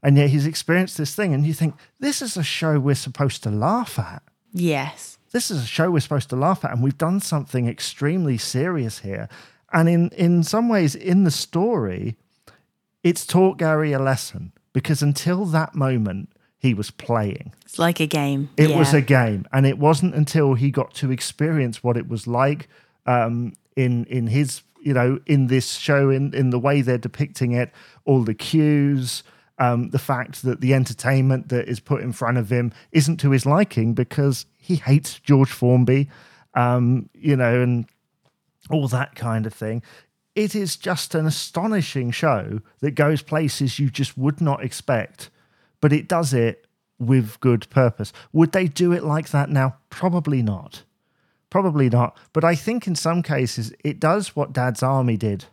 And 0.02 0.16
yet 0.16 0.30
he's 0.30 0.47
experienced 0.47 0.99
this 0.99 1.14
thing, 1.14 1.32
and 1.32 1.47
you 1.47 1.54
think, 1.54 1.75
this 2.00 2.23
is 2.23 2.37
a 2.37 2.42
show 2.42 2.80
we're 2.80 2.94
supposed 2.94 3.42
to 3.44 3.50
laugh 3.50 3.99
at. 3.99 4.23
Yes. 4.52 5.18
This 5.30 5.50
is 5.50 5.62
a 5.62 5.66
show 5.66 5.90
we're 5.90 6.00
supposed 6.00 6.30
to 6.30 6.37
laugh 6.37 6.64
at, 6.64 6.73
and 6.73 6.82
we've 6.82 6.99
done 6.99 7.21
something 7.21 7.68
extremely 7.68 8.37
serious 8.37 9.00
here. 9.00 9.28
And 9.73 9.88
in, 9.88 10.09
in 10.11 10.42
some 10.42 10.68
ways, 10.68 10.94
in 10.94 11.25
the 11.25 11.30
story, 11.30 12.16
it's 13.02 13.25
taught 13.25 13.59
Gary 13.59 13.92
a 13.92 13.99
lesson 13.99 14.52
because 14.73 15.02
until 15.02 15.44
that 15.47 15.75
moment, 15.75 16.30
he 16.59 16.75
was 16.75 16.90
playing. 16.90 17.52
It's 17.64 17.78
like 17.78 17.99
a 17.99 18.06
game. 18.06 18.50
It 18.56 18.71
yeah. 18.71 18.78
was 18.78 18.94
a 18.94 19.00
game, 19.00 19.47
and 19.52 19.66
it 19.66 19.78
wasn't 19.78 20.14
until 20.14 20.54
he 20.54 20.71
got 20.71 20.94
to 20.94 21.11
experience 21.11 21.82
what 21.82 21.97
it 21.97 22.09
was 22.09 22.26
like 22.26 22.68
um, 23.06 23.54
in 23.75 24.04
in 24.04 24.28
his 24.28 24.62
you 24.80 24.94
know 24.94 25.18
in 25.26 25.49
this 25.49 25.73
show 25.75 26.11
in 26.11 26.32
in 26.35 26.50
the 26.50 26.61
way 26.61 26.80
they're 26.80 26.99
depicting 26.99 27.50
it, 27.50 27.73
all 28.04 28.23
the 28.23 28.35
cues, 28.35 29.25
um, 29.62 29.90
the 29.90 29.99
fact 30.00 30.42
that 30.42 30.61
the 30.61 30.75
entertainment 30.75 31.49
that 31.50 31.69
is 31.69 31.78
put 31.78 32.02
in 32.02 32.12
front 32.12 32.37
of 32.37 32.50
him 32.50 32.73
isn't 32.90 33.19
to 33.19 33.31
his 33.31 33.47
liking 33.47 33.95
because 33.95 34.45
he 34.59 34.75
hates 34.75 35.21
George 35.21 35.52
Formby, 35.52 36.11
um, 36.54 37.09
you 37.14 37.37
know, 37.37 37.62
and 37.62 37.87
all 38.71 38.88
that 38.88 39.14
kind 39.14 39.47
of 39.47 39.54
thing. 39.54 39.81
It 40.35 40.57
is 40.57 40.75
just 40.76 41.14
an 41.14 41.26
astonishing 41.26 42.11
show 42.11 42.61
that 42.81 42.97
goes 42.97 43.23
places 43.23 43.78
you 43.78 43.88
just 43.88 44.19
would 44.19 44.40
not 44.40 44.64
expect, 44.64 45.31
but 45.81 45.92
it 45.92 46.09
does 46.09 46.35
it 46.35 46.66
with 46.99 47.38
good 47.38 47.71
purpose. 47.71 48.12
Would 48.33 48.50
they 48.50 48.66
do 48.66 48.90
it 48.90 49.04
like 49.04 49.28
that 49.28 49.49
now? 49.49 49.76
Probably 49.90 50.42
not. 50.42 50.83
Probably 51.50 51.88
not. 51.88 52.16
But 52.33 52.42
I 52.42 52.57
think 52.57 52.88
in 52.88 52.97
some 52.97 53.23
cases 53.23 53.73
it 53.85 54.00
does 54.00 54.35
what 54.35 54.52
Dad's 54.52 54.83
Army 54.83 55.16
did. 55.16 55.45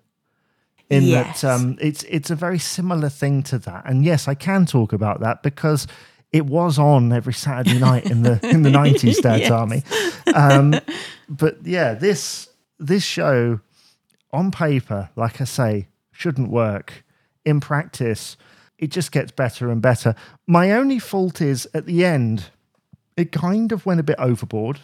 In 0.90 1.04
Yes. 1.04 1.42
that 1.42 1.54
um, 1.56 1.78
it's 1.80 2.04
it's 2.04 2.32
a 2.32 2.36
very 2.36 2.58
similar 2.60 3.10
thing 3.10 3.44
to 3.44 3.60
that. 3.60 3.84
And 3.86 4.04
yes, 4.04 4.28
I 4.28 4.34
can 4.34 4.66
talk 4.66 4.92
about 4.94 5.20
that 5.22 5.44
because 5.44 5.86
it 6.32 6.46
was 6.46 6.80
on 6.80 7.12
every 7.14 7.34
Saturday 7.34 7.78
night 7.80 8.10
in 8.10 8.24
the 8.24 8.40
in 8.48 8.64
the 8.64 8.70
nineties, 8.82 9.20
Dad's 9.22 9.42
Yes. 9.44 9.52
Army. 9.52 9.84
Um, 10.34 10.76
but 11.30 11.58
yeah, 11.64 11.94
this 11.94 12.50
this 12.80 13.04
show 13.04 13.60
on 14.34 14.52
paper, 14.52 15.10
like 15.16 15.40
I 15.42 15.44
say, 15.46 15.88
shouldn't 16.12 16.50
work. 16.50 17.04
In 17.46 17.60
practice, 17.60 18.36
it 18.78 18.92
just 18.92 19.12
gets 19.12 19.32
better 19.32 19.72
and 19.72 19.82
better. 19.82 20.14
My 20.48 20.72
only 20.72 21.00
fault 21.00 21.42
is 21.42 21.68
at 21.74 21.86
the 21.86 22.04
end, 22.06 22.46
it 23.18 23.32
kind 23.32 23.72
of 23.72 23.86
went 23.86 24.00
a 24.00 24.04
bit 24.04 24.18
overboard. 24.20 24.80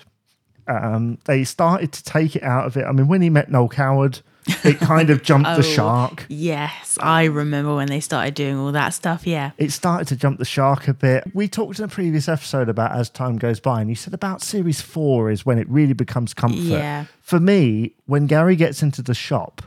Um, 0.67 1.19
they 1.25 1.43
started 1.43 1.91
to 1.93 2.03
take 2.03 2.35
it 2.35 2.43
out 2.43 2.65
of 2.65 2.75
it. 2.77 2.85
I 2.85 2.91
mean, 2.91 3.07
when 3.07 3.21
he 3.21 3.29
met 3.29 3.51
Noel 3.51 3.69
Coward, 3.69 4.21
it 4.63 4.79
kind 4.79 5.09
of 5.09 5.23
jumped 5.23 5.47
the 5.49 5.55
Oh. 5.57 5.61
shark. 5.61 6.25
Yes, 6.29 6.97
I 7.01 7.25
remember 7.25 7.75
when 7.75 7.87
they 7.87 7.99
started 7.99 8.33
doing 8.33 8.57
all 8.57 8.71
that 8.71 8.89
stuff. 8.93 9.25
Yeah. 9.25 9.51
It 9.57 9.71
started 9.71 10.07
to 10.09 10.15
jump 10.15 10.37
the 10.39 10.45
shark 10.45 10.87
a 10.87 10.93
bit. 10.93 11.23
We 11.33 11.47
talked 11.47 11.79
in 11.79 11.85
a 11.85 11.87
previous 11.87 12.27
episode 12.29 12.69
about 12.69 12.91
as 12.91 13.09
time 13.09 13.37
goes 13.37 13.59
by, 13.59 13.81
and 13.81 13.89
you 13.89 13.95
said 13.95 14.13
about 14.13 14.41
series 14.41 14.81
four 14.81 15.29
is 15.31 15.45
when 15.45 15.57
it 15.57 15.67
really 15.69 15.93
becomes 15.93 16.33
comfort. 16.33 16.59
Yeah. 16.59 17.05
For 17.21 17.39
me, 17.39 17.93
when 18.05 18.27
Gary 18.27 18.55
gets 18.55 18.83
into 18.83 19.01
the 19.01 19.13
shop, 19.15 19.61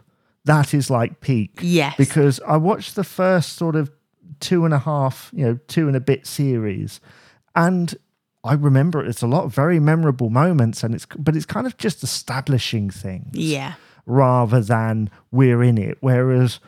that 0.44 0.72
is 0.72 0.90
like 0.90 1.20
peak. 1.20 1.58
Yes. 1.60 1.94
Because 1.98 2.40
I 2.46 2.56
watched 2.56 2.94
the 2.94 3.04
first 3.04 3.54
sort 3.54 3.76
of 3.76 3.90
two 4.40 4.64
and 4.64 4.72
a 4.72 4.78
half, 4.78 5.30
you 5.34 5.44
know, 5.44 5.58
two 5.66 5.88
and 5.88 5.96
a 5.96 6.00
bit 6.00 6.26
series, 6.26 7.00
and 7.56 7.94
I 8.44 8.52
remember 8.54 9.04
it's 9.04 9.20
a 9.22 9.26
lot 9.26 9.44
of 9.44 9.52
very 9.54 9.80
memorable 9.80 10.30
moments, 10.30 10.84
and 10.84 10.94
it's 10.94 11.06
but 11.18 11.34
it's 11.34 11.44
kind 11.44 11.66
of 11.66 11.76
just 11.76 12.04
establishing 12.04 12.88
things 12.88 13.34
Yeah. 13.34 13.74
Rather 14.08 14.60
than 14.60 15.10
we're 15.30 15.62
in 15.62 15.78
it. 15.78 15.98
Whereas 16.00 16.58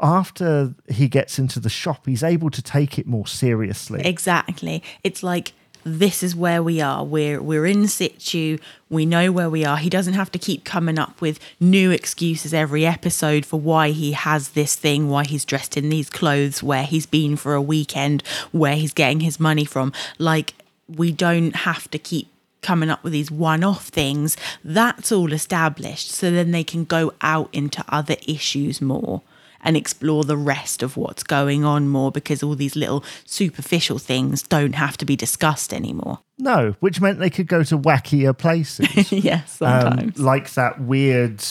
after 0.00 0.74
he 0.88 1.08
gets 1.08 1.38
into 1.38 1.58
the 1.58 1.68
shop, 1.68 2.06
he's 2.06 2.22
able 2.22 2.50
to 2.50 2.62
take 2.62 2.98
it 2.98 3.06
more 3.06 3.26
seriously. 3.26 4.02
Exactly. 4.04 4.82
It's 5.02 5.22
like 5.22 5.52
this 5.84 6.22
is 6.22 6.36
where 6.36 6.62
we 6.62 6.80
are. 6.80 7.04
We're 7.04 7.42
we're 7.42 7.66
in 7.66 7.88
situ. 7.88 8.58
We 8.88 9.06
know 9.06 9.32
where 9.32 9.50
we 9.50 9.64
are. 9.64 9.78
He 9.78 9.90
doesn't 9.90 10.14
have 10.14 10.30
to 10.32 10.38
keep 10.38 10.64
coming 10.64 10.98
up 10.98 11.20
with 11.20 11.40
new 11.58 11.90
excuses 11.90 12.54
every 12.54 12.86
episode 12.86 13.44
for 13.44 13.58
why 13.58 13.90
he 13.90 14.12
has 14.12 14.50
this 14.50 14.76
thing, 14.76 15.08
why 15.08 15.24
he's 15.24 15.44
dressed 15.44 15.76
in 15.76 15.88
these 15.88 16.10
clothes, 16.10 16.62
where 16.62 16.84
he's 16.84 17.06
been 17.06 17.36
for 17.36 17.54
a 17.54 17.62
weekend, 17.62 18.22
where 18.52 18.76
he's 18.76 18.92
getting 18.92 19.20
his 19.20 19.40
money 19.40 19.64
from. 19.64 19.92
Like 20.18 20.54
we 20.88 21.10
don't 21.10 21.56
have 21.56 21.90
to 21.90 21.98
keep 21.98 22.28
coming 22.62 22.90
up 22.90 23.04
with 23.04 23.12
these 23.12 23.30
one-off 23.30 23.88
things. 23.88 24.36
That's 24.64 25.12
all 25.12 25.32
established. 25.32 26.10
So 26.10 26.30
then 26.30 26.50
they 26.52 26.64
can 26.64 26.84
go 26.84 27.12
out 27.20 27.48
into 27.52 27.84
other 27.88 28.16
issues 28.26 28.80
more 28.80 29.22
and 29.62 29.76
explore 29.76 30.24
the 30.24 30.36
rest 30.36 30.82
of 30.82 30.96
what's 30.96 31.22
going 31.22 31.64
on 31.64 31.88
more 31.88 32.10
because 32.10 32.42
all 32.42 32.54
these 32.54 32.74
little 32.74 33.04
superficial 33.24 33.98
things 33.98 34.42
don't 34.42 34.74
have 34.74 34.96
to 34.98 35.04
be 35.04 35.16
discussed 35.16 35.72
anymore. 35.72 36.18
no, 36.38 36.74
which 36.80 37.00
meant 37.00 37.18
they 37.18 37.30
could 37.30 37.46
go 37.46 37.62
to 37.62 37.78
wackier 37.78 38.36
places. 38.36 39.12
yes, 39.12 39.62
um, 39.62 39.82
sometimes. 39.82 40.18
like 40.18 40.52
that 40.54 40.80
weird 40.80 41.44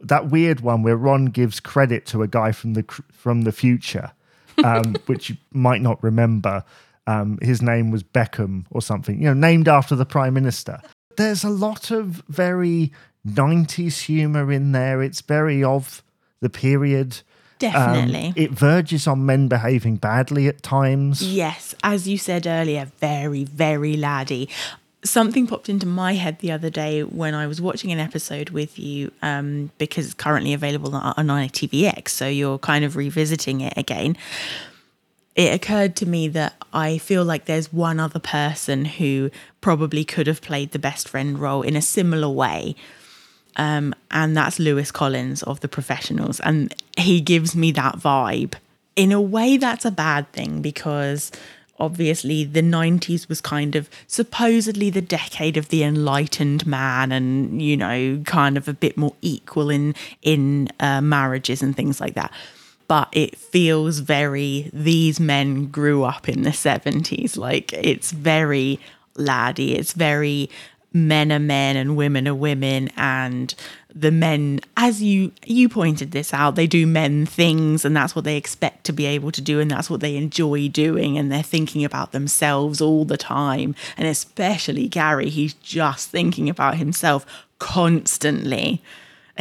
that 0.00 0.30
weird 0.30 0.60
one 0.60 0.82
where 0.82 0.96
Ron 0.96 1.26
gives 1.26 1.60
credit 1.60 2.06
to 2.06 2.22
a 2.22 2.28
guy 2.28 2.52
from 2.52 2.74
the 2.74 2.84
from 3.12 3.42
the 3.42 3.52
future, 3.52 4.12
um, 4.64 4.94
which 5.06 5.30
you 5.30 5.36
might 5.52 5.82
not 5.82 6.02
remember. 6.02 6.64
Um, 7.08 7.38
his 7.40 7.62
name 7.62 7.90
was 7.90 8.02
Beckham 8.02 8.66
or 8.70 8.82
something, 8.82 9.18
you 9.18 9.28
know, 9.28 9.32
named 9.32 9.66
after 9.66 9.96
the 9.96 10.04
prime 10.04 10.34
minister. 10.34 10.82
There's 11.16 11.42
a 11.42 11.48
lot 11.48 11.90
of 11.90 12.22
very 12.28 12.92
90s 13.26 14.02
humor 14.02 14.52
in 14.52 14.72
there. 14.72 15.02
It's 15.02 15.22
very 15.22 15.64
of 15.64 16.02
the 16.40 16.50
period. 16.50 17.22
Um, 17.60 17.72
Definitely. 17.72 18.34
it 18.36 18.50
verges 18.50 19.06
on 19.06 19.24
men 19.24 19.48
behaving 19.48 19.96
badly 19.96 20.48
at 20.48 20.62
times. 20.62 21.22
Yes, 21.22 21.74
as 21.82 22.06
you 22.06 22.18
said 22.18 22.46
earlier, 22.46 22.90
very, 22.98 23.44
very 23.44 23.96
laddie. 23.96 24.50
Something 25.02 25.46
popped 25.46 25.70
into 25.70 25.86
my 25.86 26.12
head 26.14 26.40
the 26.40 26.52
other 26.52 26.70
day 26.70 27.02
when 27.02 27.34
I 27.34 27.46
was 27.46 27.58
watching 27.60 27.90
an 27.90 27.98
episode 27.98 28.50
with 28.50 28.78
you 28.78 29.12
um, 29.22 29.70
because 29.78 30.04
it's 30.04 30.14
currently 30.14 30.52
available 30.52 30.94
on, 30.94 31.14
on 31.16 31.26
ITVX, 31.26 32.10
so 32.10 32.28
you're 32.28 32.58
kind 32.58 32.84
of 32.84 32.96
revisiting 32.96 33.62
it 33.62 33.72
again. 33.78 34.16
It 35.38 35.54
occurred 35.54 35.94
to 35.96 36.06
me 36.06 36.26
that 36.30 36.54
I 36.72 36.98
feel 36.98 37.24
like 37.24 37.44
there's 37.44 37.72
one 37.72 38.00
other 38.00 38.18
person 38.18 38.84
who 38.84 39.30
probably 39.60 40.04
could 40.04 40.26
have 40.26 40.42
played 40.42 40.72
the 40.72 40.80
best 40.80 41.08
friend 41.08 41.38
role 41.38 41.62
in 41.62 41.76
a 41.76 41.80
similar 41.80 42.28
way. 42.28 42.74
Um, 43.54 43.94
and 44.10 44.36
that's 44.36 44.58
Lewis 44.58 44.90
Collins 44.90 45.44
of 45.44 45.60
The 45.60 45.68
Professionals. 45.68 46.40
And 46.40 46.74
he 46.96 47.20
gives 47.20 47.54
me 47.54 47.70
that 47.70 47.98
vibe. 47.98 48.54
In 48.96 49.12
a 49.12 49.20
way, 49.20 49.56
that's 49.56 49.84
a 49.84 49.92
bad 49.92 50.30
thing 50.32 50.60
because 50.60 51.30
obviously 51.78 52.42
the 52.42 52.60
90s 52.60 53.28
was 53.28 53.40
kind 53.40 53.76
of 53.76 53.88
supposedly 54.08 54.90
the 54.90 55.00
decade 55.00 55.56
of 55.56 55.68
the 55.68 55.84
enlightened 55.84 56.66
man 56.66 57.12
and 57.12 57.62
you 57.62 57.76
know 57.76 58.20
kind 58.26 58.56
of 58.56 58.66
a 58.66 58.72
bit 58.72 58.96
more 58.96 59.14
equal 59.22 59.70
in 59.70 59.94
in 60.22 60.68
uh, 60.80 61.00
marriages 61.00 61.62
and 61.62 61.76
things 61.76 62.00
like 62.00 62.14
that 62.14 62.32
but 62.88 63.08
it 63.12 63.36
feels 63.36 64.00
very 64.00 64.70
these 64.72 65.20
men 65.20 65.66
grew 65.66 66.04
up 66.04 66.28
in 66.28 66.42
the 66.42 66.50
70s 66.50 67.36
like 67.36 67.72
it's 67.72 68.10
very 68.10 68.80
laddie 69.16 69.74
it's 69.74 69.92
very 69.92 70.50
men 70.92 71.30
are 71.30 71.38
men 71.38 71.76
and 71.76 71.96
women 71.96 72.26
are 72.26 72.34
women. 72.34 72.90
And 72.96 73.54
the 73.94 74.10
men 74.10 74.60
as 74.76 75.02
you 75.02 75.32
you 75.44 75.68
pointed 75.68 76.12
this 76.12 76.32
out 76.32 76.54
they 76.54 76.66
do 76.66 76.86
men 76.86 77.26
things 77.26 77.84
and 77.84 77.96
that's 77.96 78.14
what 78.14 78.24
they 78.24 78.36
expect 78.36 78.84
to 78.84 78.92
be 78.92 79.06
able 79.06 79.32
to 79.32 79.40
do 79.40 79.60
and 79.60 79.70
that's 79.70 79.90
what 79.90 80.00
they 80.00 80.16
enjoy 80.16 80.68
doing. 80.68 81.18
And 81.18 81.30
they're 81.30 81.42
thinking 81.42 81.84
about 81.84 82.12
themselves 82.12 82.80
all 82.80 83.04
the 83.04 83.16
time. 83.16 83.74
And 83.96 84.06
especially 84.06 84.88
Gary 84.88 85.28
he's 85.28 85.54
just 85.54 86.10
thinking 86.10 86.48
about 86.48 86.76
himself 86.76 87.26
constantly 87.58 88.82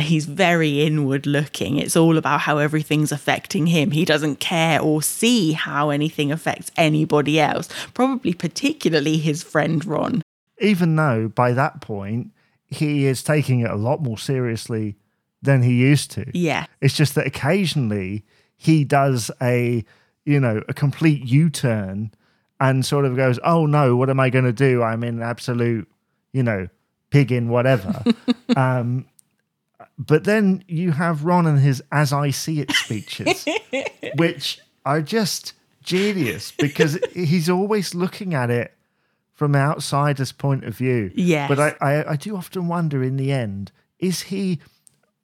he's 0.06 0.26
very 0.26 0.82
inward 0.82 1.26
looking. 1.26 1.78
It's 1.78 1.96
all 1.96 2.18
about 2.18 2.42
how 2.42 2.58
everything's 2.58 3.12
affecting 3.12 3.68
him. 3.68 3.92
He 3.92 4.06
doesn't 4.06 4.40
care 4.40 4.80
or 4.82 5.02
see 5.02 5.54
how 5.54 5.90
anything 5.90 6.32
affects 6.32 6.72
anybody 6.78 7.40
else, 7.40 7.70
probably 7.94 8.34
particularly 8.34 9.18
his 9.18 9.44
friend 9.44 9.84
Ron. 9.86 10.22
even 10.60 10.96
though 10.96 11.28
by 11.28 11.54
that 11.54 11.82
point 11.82 12.32
he 12.68 13.06
is 13.06 13.24
taking 13.24 13.62
it 13.62 13.72
a 13.72 13.76
lot 13.76 14.02
more 14.02 14.18
seriously 14.18 14.98
than 15.42 15.62
he 15.62 15.74
used 15.74 16.12
to. 16.12 16.26
Yeah. 16.34 16.66
It's 16.82 16.96
just 16.96 17.16
that 17.16 17.28
occasionally 17.28 18.26
he 18.58 18.84
does 18.84 19.32
a, 19.42 19.86
you 20.26 20.40
know, 20.40 20.62
a 20.68 20.74
complete 20.74 21.24
U-turn 21.26 22.12
and 22.60 22.86
sort 22.86 23.06
of 23.06 23.16
goes, 23.16 23.40
"Oh 23.44 23.66
no, 23.66 23.96
what 23.96 24.10
am 24.10 24.20
I 24.20 24.30
going 24.30 24.46
to 24.46 24.52
do? 24.52 24.82
I'm 24.82 25.04
in 25.04 25.22
absolute, 25.22 25.88
you 26.34 26.44
know, 26.44 26.68
pig 27.12 27.32
in 27.32 27.50
whatever." 27.50 28.04
um, 28.56 29.06
but 29.98 30.24
then 30.26 30.64
you 30.68 30.92
have 30.92 31.24
Ron 31.26 31.48
and 31.48 31.60
his 31.60 31.82
"as 31.92 32.14
I 32.14 32.30
see 32.32 32.60
it" 32.62 32.72
speeches, 32.72 33.46
which 34.16 34.60
are 34.86 35.02
just 35.02 35.54
genius 35.84 36.52
because 36.58 36.98
he's 37.14 37.50
always 37.50 37.96
looking 37.96 38.34
at 38.34 38.50
it 38.50 38.74
from 39.34 39.56
an 39.56 39.62
outsider's 39.62 40.32
point 40.32 40.64
of 40.66 40.76
view. 40.76 41.12
Yes. 41.16 41.48
But 41.48 41.60
I, 41.60 41.76
I, 41.80 42.12
I 42.12 42.16
do 42.16 42.36
often 42.36 42.68
wonder 42.68 43.04
in 43.04 43.18
the 43.18 43.32
end, 43.32 43.72
is 44.00 44.24
he, 44.24 44.60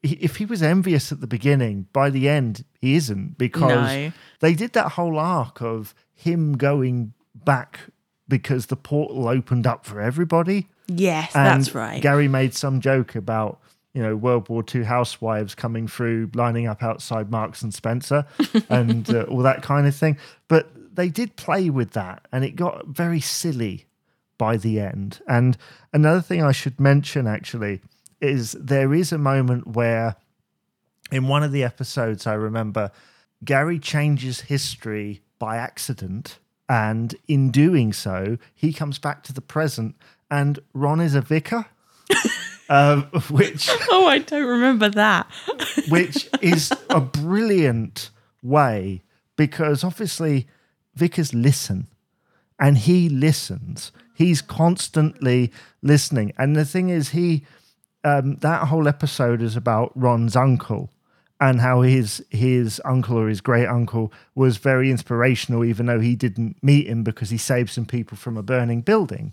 if 0.04 0.36
he 0.38 0.46
was 0.46 0.62
envious 0.62 1.12
at 1.12 1.20
the 1.20 1.28
beginning, 1.28 1.88
by 1.94 2.10
the 2.12 2.30
end, 2.30 2.64
he 2.80 2.96
isn't 2.96 3.38
because 3.38 3.92
No. 3.92 4.12
they 4.40 4.54
did 4.54 4.74
that 4.74 4.94
whole 4.94 5.18
arc 5.18 5.62
of 5.62 5.96
him 6.14 6.56
going 6.58 7.14
back 7.34 7.80
because 8.28 8.68
the 8.68 8.76
portal 8.76 9.28
opened 9.28 9.66
up 9.68 9.86
for 9.86 10.00
everybody. 10.00 10.68
Yes, 10.88 11.36
And 11.36 11.62
that's 11.64 11.74
right. 11.74 12.02
Gary 12.02 12.28
made 12.28 12.54
some 12.54 12.82
joke 12.82 13.16
about 13.16 13.60
you 13.94 14.02
know 14.02 14.16
World 14.16 14.50
War 14.50 14.64
II 14.74 14.84
housewives 14.84 15.56
coming 15.56 15.88
through, 15.88 16.32
lining 16.34 16.68
up 16.68 16.84
outside 16.84 17.30
Marks 17.32 17.62
and 17.62 17.74
Spencer, 17.74 18.26
and 18.70 19.10
uh, 19.10 19.24
all 19.24 19.40
that 19.40 19.62
kind 19.62 19.88
of 19.88 19.96
thing. 19.96 20.18
But 20.48 20.70
they 20.96 21.10
did 21.10 21.36
play 21.36 21.70
with 21.70 21.92
that, 21.92 22.28
and 22.32 22.44
it 22.44 22.56
got 22.56 22.88
very 22.88 23.20
silly 23.20 23.86
by 24.38 24.58
the 24.58 24.80
end. 24.80 25.22
And 25.28 25.58
another 25.94 26.22
thing 26.22 26.44
I 26.44 26.52
should 26.52 26.80
mention 26.80 27.28
actually 27.28 27.82
is 28.20 28.54
there 28.54 28.94
is 28.94 29.12
a 29.12 29.18
moment 29.18 29.68
where 29.68 30.16
in 31.12 31.28
one 31.28 31.44
of 31.44 31.52
the 31.52 31.64
episodes 31.64 32.26
I 32.26 32.34
remember 32.34 32.92
Gary 33.44 33.80
changes 33.80 34.42
history 34.42 35.22
by 35.40 35.58
accident 35.58 36.40
and 36.70 37.16
in 37.28 37.52
doing 37.52 37.92
so 37.92 38.38
he 38.56 38.72
comes 38.72 38.98
back 38.98 39.24
to 39.24 39.34
the 39.34 39.42
present 39.42 39.96
and 40.32 40.60
Ron 40.74 41.02
is 41.02 41.16
a 41.16 41.22
vicar 41.22 41.66
um, 42.74 43.04
which 43.30 43.70
oh, 43.92 44.08
I 44.08 44.18
don't 44.18 44.48
remember 44.48 44.90
that. 44.90 45.28
which 45.90 46.28
is 46.42 46.74
a 46.90 47.00
brilliant 47.00 48.10
way 48.42 49.04
because 49.36 49.84
obviously 49.84 50.48
vicars 50.96 51.34
listen 51.34 51.88
and 52.60 52.78
he 52.80 53.10
listens. 53.10 53.92
He's 54.16 54.42
constantly 54.42 55.52
listening. 55.82 56.34
And 56.38 56.56
the 56.56 56.66
thing 56.66 56.90
is 56.90 57.10
he 57.10 57.46
um, 58.04 58.38
that 58.38 58.68
whole 58.68 58.88
episode 58.88 59.42
is 59.42 59.56
about 59.56 59.92
ron's 59.96 60.36
uncle 60.36 60.90
and 61.40 61.62
how 61.62 61.82
his 61.82 62.26
his 62.30 62.82
uncle 62.86 63.18
or 63.18 63.30
his 63.30 63.40
great 63.40 63.68
uncle 63.68 64.12
was 64.36 64.58
very 64.58 64.92
inspirational 64.92 65.64
even 65.64 65.86
though 65.86 66.00
he 66.00 66.16
didn't 66.16 66.62
meet 66.62 66.88
him 66.88 67.04
because 67.04 67.30
he 67.30 67.38
saved 67.38 67.70
some 67.70 67.86
people 67.86 68.18
from 68.18 68.36
a 68.36 68.44
burning 68.44 68.82
building 68.82 69.32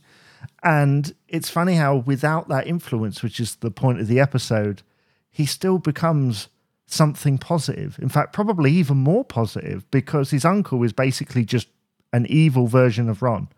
and 0.63 1.15
it's 1.29 1.51
funny 1.51 1.75
how 1.75 1.97
without 1.97 2.49
that 2.49 2.67
influence 2.67 3.23
which 3.23 3.41
is 3.41 3.57
the 3.57 3.71
point 3.71 4.01
of 4.01 4.07
the 4.07 4.21
episode 4.21 4.83
he 5.31 5.47
still 5.47 5.79
becomes 5.79 6.49
something 6.87 7.39
positive. 7.39 7.99
In 8.03 8.09
fact, 8.09 8.33
probably 8.33 8.73
even 8.73 8.97
more 8.97 9.25
positive 9.25 9.89
because 9.91 10.31
his 10.31 10.45
uncle 10.45 10.83
is 10.83 10.93
basically 10.93 11.45
just 11.45 11.69
an 12.13 12.27
evil 12.27 12.67
version 12.67 13.09
of 13.09 13.23
Ron. 13.23 13.49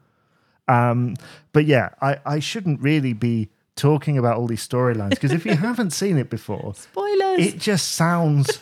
Um, 0.69 1.17
but 1.53 1.65
yeah, 1.65 1.91
I, 2.01 2.19
I 2.27 2.39
shouldn't 2.39 2.81
really 2.81 3.15
be 3.15 3.49
talking 3.75 4.19
about 4.19 4.37
all 4.37 4.47
these 4.47 4.67
storylines 4.67 5.11
because 5.11 5.33
if 5.33 5.47
you 5.47 5.57
haven't 5.69 5.91
seen 5.93 6.19
it 6.19 6.29
before, 6.29 6.75
Spoilers. 6.75 7.41
it 7.41 7.59
just 7.59 7.95
sounds 7.95 8.61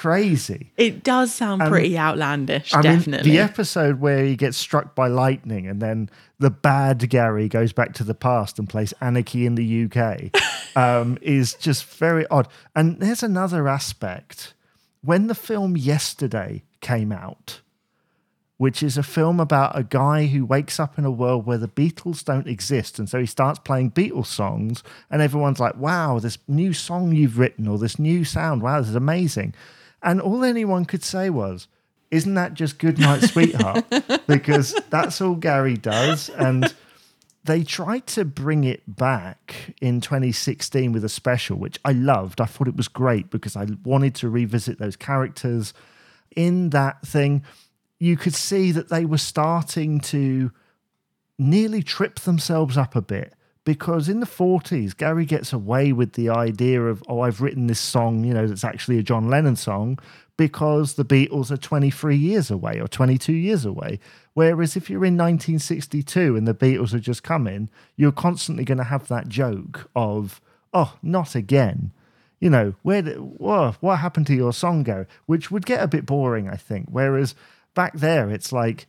crazy. 0.00 0.72
It 0.78 1.04
does 1.04 1.34
sound 1.34 1.60
pretty 1.60 1.98
outlandish, 1.98 2.72
I 2.72 2.80
definitely. 2.80 3.30
mean, 3.30 3.36
the 3.36 3.42
episode 3.42 4.00
where 4.00 4.24
he 4.24 4.34
gets 4.34 4.56
struck 4.56 4.94
by 4.94 5.08
lightning 5.08 5.66
and 5.66 5.82
then 5.82 6.08
the 6.38 6.48
bad 6.48 7.06
Gary 7.10 7.48
goes 7.48 7.74
back 7.74 7.92
to 7.94 8.04
the 8.04 8.14
past 8.14 8.58
and 8.58 8.66
plays 8.66 8.94
Anarchy 9.02 9.44
in 9.44 9.56
the 9.56 9.84
UK 9.84 10.30
um, 10.74 11.18
is 11.20 11.52
just 11.52 11.84
very 11.84 12.26
odd. 12.28 12.48
And 12.74 12.98
there's 12.98 13.22
another 13.22 13.68
aspect. 13.68 14.54
When 15.02 15.26
the 15.26 15.34
film 15.34 15.76
Yesterday 15.76 16.62
came 16.80 17.12
out, 17.12 17.60
which 18.56 18.82
is 18.82 18.96
a 18.96 19.02
film 19.02 19.38
about 19.38 19.78
a 19.78 19.82
guy 19.82 20.26
who 20.26 20.46
wakes 20.46 20.80
up 20.80 20.98
in 20.98 21.04
a 21.04 21.10
world 21.10 21.44
where 21.44 21.58
the 21.58 21.68
Beatles 21.68 22.24
don't 22.24 22.48
exist. 22.48 22.98
And 22.98 23.06
so 23.06 23.20
he 23.20 23.26
starts 23.26 23.58
playing 23.58 23.90
Beatles 23.90 24.26
songs, 24.26 24.82
and 25.10 25.20
everyone's 25.20 25.60
like, 25.60 25.76
wow, 25.76 26.18
this 26.18 26.38
new 26.48 26.72
song 26.72 27.12
you've 27.12 27.38
written, 27.38 27.68
or 27.68 27.76
this 27.76 27.98
new 27.98 28.24
sound, 28.24 28.62
wow, 28.62 28.80
this 28.80 28.88
is 28.88 28.94
amazing. 28.94 29.54
And 30.02 30.20
all 30.20 30.44
anyone 30.44 30.84
could 30.84 31.04
say 31.04 31.30
was, 31.30 31.68
isn't 32.10 32.34
that 32.34 32.54
just 32.54 32.78
good 32.78 32.98
night, 32.98 33.22
sweetheart? 33.22 33.84
because 34.26 34.74
that's 34.90 35.20
all 35.20 35.34
Gary 35.34 35.76
does. 35.76 36.28
And 36.30 36.74
they 37.44 37.62
tried 37.62 38.06
to 38.08 38.24
bring 38.24 38.64
it 38.64 38.82
back 38.86 39.74
in 39.80 40.00
2016 40.00 40.92
with 40.92 41.04
a 41.04 41.08
special, 41.08 41.56
which 41.56 41.78
I 41.84 41.92
loved. 41.92 42.40
I 42.40 42.46
thought 42.46 42.68
it 42.68 42.76
was 42.76 42.88
great 42.88 43.30
because 43.30 43.56
I 43.56 43.66
wanted 43.84 44.14
to 44.16 44.28
revisit 44.28 44.78
those 44.78 44.96
characters. 44.96 45.72
In 46.34 46.70
that 46.70 47.02
thing, 47.02 47.44
you 47.98 48.16
could 48.16 48.34
see 48.34 48.72
that 48.72 48.88
they 48.88 49.04
were 49.04 49.18
starting 49.18 50.00
to 50.00 50.50
nearly 51.38 51.82
trip 51.82 52.20
themselves 52.20 52.76
up 52.76 52.94
a 52.96 53.02
bit 53.02 53.34
because 53.70 54.08
in 54.08 54.18
the 54.18 54.26
40s, 54.26 54.96
Gary 54.96 55.24
gets 55.24 55.52
away 55.52 55.92
with 55.92 56.14
the 56.14 56.28
idea 56.28 56.82
of, 56.82 57.04
oh, 57.06 57.20
I've 57.20 57.40
written 57.40 57.68
this 57.68 57.78
song, 57.78 58.24
you 58.24 58.34
know, 58.34 58.48
that's 58.48 58.64
actually 58.64 58.98
a 58.98 59.02
John 59.04 59.28
Lennon 59.30 59.54
song 59.54 59.96
because 60.36 60.94
the 60.94 61.04
Beatles 61.04 61.52
are 61.52 61.56
23 61.56 62.16
years 62.16 62.50
away 62.50 62.80
or 62.80 62.88
22 62.88 63.32
years 63.32 63.64
away. 63.64 64.00
Whereas 64.34 64.74
if 64.74 64.90
you're 64.90 65.04
in 65.04 65.16
1962 65.16 66.34
and 66.34 66.48
the 66.48 66.52
Beatles 66.52 66.92
are 66.92 66.98
just 66.98 67.22
coming, 67.22 67.70
you're 67.94 68.10
constantly 68.10 68.64
going 68.64 68.78
to 68.78 68.82
have 68.82 69.06
that 69.06 69.28
joke 69.28 69.88
of, 69.94 70.40
oh, 70.74 70.96
not 71.00 71.36
again. 71.36 71.92
You 72.40 72.50
know, 72.50 72.74
where 72.82 73.02
whoa, 73.02 73.76
what 73.78 74.00
happened 74.00 74.26
to 74.26 74.34
your 74.34 74.52
song, 74.52 74.82
Gary? 74.82 75.06
Which 75.26 75.52
would 75.52 75.64
get 75.64 75.80
a 75.80 75.86
bit 75.86 76.06
boring, 76.06 76.48
I 76.48 76.56
think. 76.56 76.88
Whereas 76.90 77.36
back 77.76 77.92
there, 77.92 78.30
it's 78.30 78.50
like, 78.50 78.88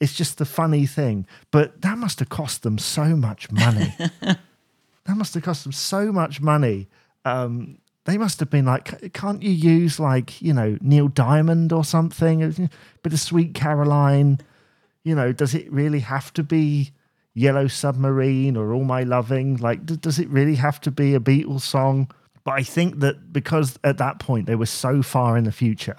it's 0.00 0.14
just 0.14 0.38
the 0.38 0.44
funny 0.44 0.86
thing. 0.86 1.26
But 1.50 1.82
that 1.82 1.98
must 1.98 2.18
have 2.20 2.28
cost 2.28 2.62
them 2.62 2.78
so 2.78 3.16
much 3.16 3.50
money. 3.50 3.94
that 4.20 4.38
must 5.16 5.34
have 5.34 5.42
cost 5.42 5.64
them 5.64 5.72
so 5.72 6.12
much 6.12 6.40
money. 6.40 6.88
Um, 7.24 7.78
they 8.04 8.16
must 8.16 8.40
have 8.40 8.48
been 8.48 8.64
like, 8.64 9.12
can't 9.12 9.42
you 9.42 9.50
use 9.50 10.00
like, 10.00 10.40
you 10.40 10.54
know, 10.54 10.78
Neil 10.80 11.08
Diamond 11.08 11.72
or 11.72 11.84
something? 11.84 12.42
A 12.42 12.70
bit 13.02 13.12
of 13.12 13.20
Sweet 13.20 13.54
Caroline. 13.54 14.38
You 15.04 15.14
know, 15.14 15.32
does 15.32 15.54
it 15.54 15.70
really 15.70 16.00
have 16.00 16.32
to 16.34 16.42
be 16.42 16.92
Yellow 17.34 17.68
Submarine 17.68 18.56
or 18.56 18.72
All 18.72 18.84
My 18.84 19.02
Loving? 19.02 19.56
Like, 19.56 19.84
d- 19.84 19.96
does 19.96 20.18
it 20.18 20.28
really 20.28 20.54
have 20.54 20.80
to 20.82 20.90
be 20.90 21.14
a 21.14 21.20
Beatles 21.20 21.62
song? 21.62 22.10
But 22.44 22.52
I 22.52 22.62
think 22.62 23.00
that 23.00 23.32
because 23.32 23.78
at 23.84 23.98
that 23.98 24.20
point 24.20 24.46
they 24.46 24.54
were 24.54 24.66
so 24.66 25.02
far 25.02 25.36
in 25.36 25.44
the 25.44 25.52
future, 25.52 25.96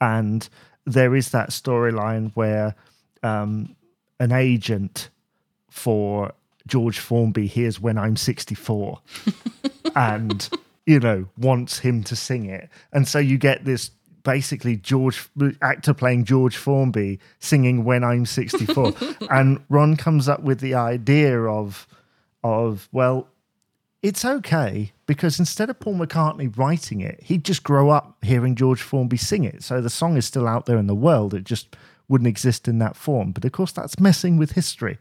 and 0.00 0.48
there 0.86 1.14
is 1.14 1.30
that 1.30 1.50
storyline 1.50 2.30
where 2.32 2.74
um, 3.22 3.74
an 4.20 4.32
agent 4.32 5.10
for 5.70 6.32
George 6.66 6.98
Formby 6.98 7.46
hears 7.46 7.80
when 7.80 7.98
I'm 7.98 8.16
64 8.16 9.00
and 9.96 10.48
you 10.86 11.00
know 11.00 11.26
wants 11.38 11.78
him 11.78 12.04
to 12.04 12.16
sing 12.16 12.46
it 12.46 12.68
and 12.92 13.08
so 13.08 13.18
you 13.18 13.38
get 13.38 13.64
this 13.64 13.90
basically 14.22 14.76
George 14.76 15.28
actor 15.62 15.94
playing 15.94 16.24
George 16.24 16.56
Formby 16.56 17.18
singing 17.38 17.84
when 17.84 18.04
I'm 18.04 18.26
64 18.26 18.92
and 19.30 19.64
Ron 19.68 19.96
comes 19.96 20.28
up 20.28 20.42
with 20.42 20.60
the 20.60 20.74
idea 20.74 21.40
of 21.42 21.86
of 22.44 22.88
well 22.92 23.28
it's 24.02 24.24
okay 24.24 24.92
because 25.06 25.38
instead 25.38 25.70
of 25.70 25.80
Paul 25.80 25.94
McCartney 25.96 26.56
writing 26.56 27.00
it, 27.00 27.20
he'd 27.22 27.44
just 27.44 27.64
grow 27.64 27.90
up 27.90 28.16
hearing 28.22 28.54
George 28.54 28.80
Formby 28.80 29.16
sing 29.16 29.44
it. 29.44 29.62
So 29.64 29.80
the 29.80 29.90
song 29.90 30.16
is 30.16 30.24
still 30.24 30.46
out 30.46 30.66
there 30.66 30.78
in 30.78 30.86
the 30.86 30.94
world. 30.94 31.34
It 31.34 31.44
just 31.44 31.76
wouldn't 32.08 32.28
exist 32.28 32.68
in 32.68 32.78
that 32.78 32.96
form. 32.96 33.32
But 33.32 33.44
of 33.44 33.52
course, 33.52 33.72
that's 33.72 34.00
messing 34.00 34.36
with 34.36 34.52
history. 34.52 34.98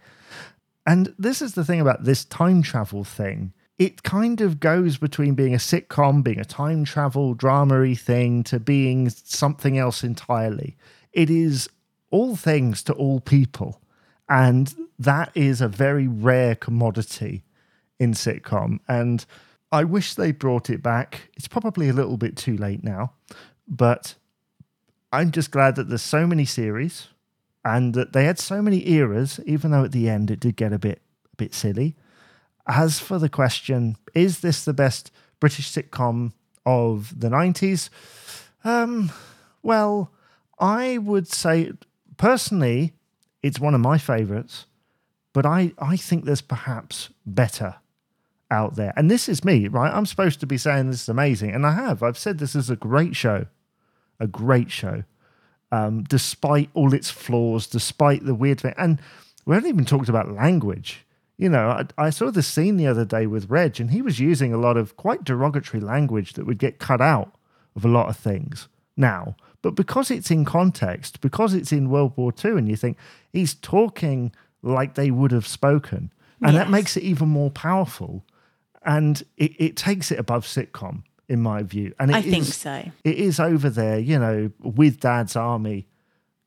And 0.86 1.13
this 1.17 1.41
is 1.41 1.54
the 1.54 1.65
thing 1.65 1.82
about 1.82 2.04
this 2.04 2.26
time 2.26 2.62
travel 2.62 3.04
thing. 3.04 3.54
It 3.78 4.04
kind 4.04 4.41
of 4.41 4.60
goes 4.60 4.98
between 4.98 5.36
being 5.36 5.54
a 5.54 5.60
sitcom, 5.60 6.24
being 6.24 6.39
a 6.39 6.46
time 6.46 6.84
travel 6.84 7.34
drama 7.34 7.96
thing, 7.96 8.43
to 8.46 8.60
being 8.60 9.10
something 9.10 9.78
else 9.78 10.04
entirely. 10.04 10.78
It 11.13 11.30
is 11.30 11.70
all 12.10 12.36
things 12.36 12.82
to 12.84 12.93
all 12.93 13.20
people. 13.20 13.82
And 14.30 14.74
that 14.98 15.32
is 15.36 15.62
a 15.62 15.67
very 15.67 16.08
rare 16.08 16.56
commodity 16.56 17.43
in 18.00 18.13
sitcom. 18.13 18.80
And 18.88 19.26
I 19.72 19.84
wish 19.84 20.13
they 20.13 20.32
brought 20.32 20.70
it 20.70 20.82
back. 20.82 21.30
It's 21.36 21.48
probably 21.48 21.89
a 21.89 21.93
little 21.93 22.17
bit 22.17 22.38
too 22.38 22.58
late 22.58 22.84
now, 22.84 23.13
but 23.67 24.15
I'm 25.18 25.32
just 25.32 25.50
glad 25.50 25.76
that 25.78 25.90
there's 25.90 26.04
so 26.04 26.28
many 26.28 26.46
series 26.46 27.08
and 27.66 27.96
that 27.96 28.14
they 28.14 28.26
had 28.26 28.38
so 28.38 28.62
many 28.62 28.88
eras, 28.88 29.40
even 29.48 29.72
though 29.72 29.84
at 29.84 29.92
the 29.92 30.08
end 30.08 30.30
it 30.30 30.40
did 30.40 30.56
get 30.56 30.72
a 30.72 30.78
bit 30.78 31.02
a 31.34 31.36
bit 31.38 31.56
silly. 31.56 31.96
As 32.68 33.00
for 33.00 33.18
the 33.18 33.28
question, 33.28 33.96
is 34.14 34.42
this 34.42 34.64
the 34.64 34.74
best 34.76 35.10
British 35.40 35.72
sitcom 35.72 36.34
of 36.68 37.20
the 37.20 37.30
90s? 37.30 37.90
Um, 38.64 39.12
well, 39.64 40.12
I 40.60 41.00
would 41.00 41.28
say 41.28 41.72
personally, 42.18 42.94
it's 43.42 43.60
one 43.60 43.74
of 43.74 43.82
my 43.82 43.98
favorites, 43.98 44.68
but 45.34 45.48
I, 45.48 45.72
I 45.80 45.98
think 45.98 46.26
there's 46.26 46.42
perhaps 46.42 47.10
better 47.26 47.78
out 48.52 48.76
there. 48.76 48.94
And 48.96 49.10
this 49.10 49.28
is 49.28 49.44
me, 49.44 49.68
right? 49.68 49.92
I'm 49.92 50.06
supposed 50.06 50.40
to 50.42 50.46
be 50.46 50.60
saying 50.60 50.92
this 50.92 51.02
is 51.02 51.10
amazing, 51.10 51.56
and 51.56 51.66
I 51.66 51.72
have. 51.72 52.04
I've 52.04 52.20
said 52.20 52.38
this 52.38 52.56
is 52.56 52.70
a 52.70 52.76
great 52.76 53.16
show, 53.16 53.48
a 54.20 54.28
great 54.28 54.72
show. 54.72 55.04
um, 55.72 56.04
despite 56.04 56.70
all 56.74 56.94
its 56.94 57.10
flaws, 57.10 57.68
despite 57.68 58.26
the 58.26 58.36
weird 58.36 58.62
thing. 58.62 58.74
And 58.78 59.00
we 59.46 59.56
haven't 59.56 59.70
even 59.70 59.86
talked 59.86 60.10
about 60.10 60.32
language. 60.32 61.06
You 61.38 61.50
know, 61.50 61.70
I, 61.70 62.06
I 62.06 62.10
saw 62.10 62.32
this 62.32 62.48
scene 62.48 62.78
the 62.78 62.88
other 62.88 63.06
day 63.06 63.28
with 63.28 63.50
Reg, 63.50 63.80
and 63.80 63.92
he 63.92 64.02
was 64.02 64.20
using 64.20 64.54
a 64.54 64.58
lot 64.58 64.78
of 64.78 64.96
quite 64.98 65.24
derogatory 65.24 65.82
language 65.82 66.34
that 66.34 66.46
would 66.46 66.58
get 66.58 66.80
cut 66.80 67.02
out 67.02 67.36
of 67.76 67.86
a 67.86 67.90
lot 67.90 68.10
of 68.10 68.18
things 68.18 68.68
now. 68.96 69.36
But 69.62 69.76
because 69.76 70.10
it's 70.10 70.32
in 70.32 70.46
context, 70.46 71.22
because 71.22 71.54
it's 71.54 71.72
in 71.72 71.90
World 71.90 72.14
War 72.16 72.34
II, 72.44 72.52
and 72.52 72.68
you 72.70 72.76
think 72.76 72.98
he's 73.32 73.54
talking 73.56 74.32
like 74.64 74.96
they 74.96 75.12
would 75.12 75.32
have 75.32 75.48
spoken, 75.48 76.12
and 76.42 76.56
that 76.56 76.70
makes 76.70 76.96
it 76.96 77.04
even 77.04 77.30
more 77.30 77.50
powerful. 77.52 78.24
And 78.86 79.22
it, 79.38 79.52
it 79.60 79.76
takes 79.76 80.12
it 80.12 80.20
above 80.20 80.46
sitcom, 80.46 81.04
in 81.30 81.42
my 81.42 81.63
view. 81.63 81.94
And 82.00 82.12
it 82.12 82.16
I 82.18 82.22
think 82.22 82.44
is- 82.48 82.56
so. 82.56 82.84
it 83.04 83.16
is 83.18 83.40
over 83.40 83.70
there, 83.70 84.00
you 84.00 84.18
know, 84.20 84.52
with 84.62 85.00
Dad's 85.00 85.36
army, 85.36 85.88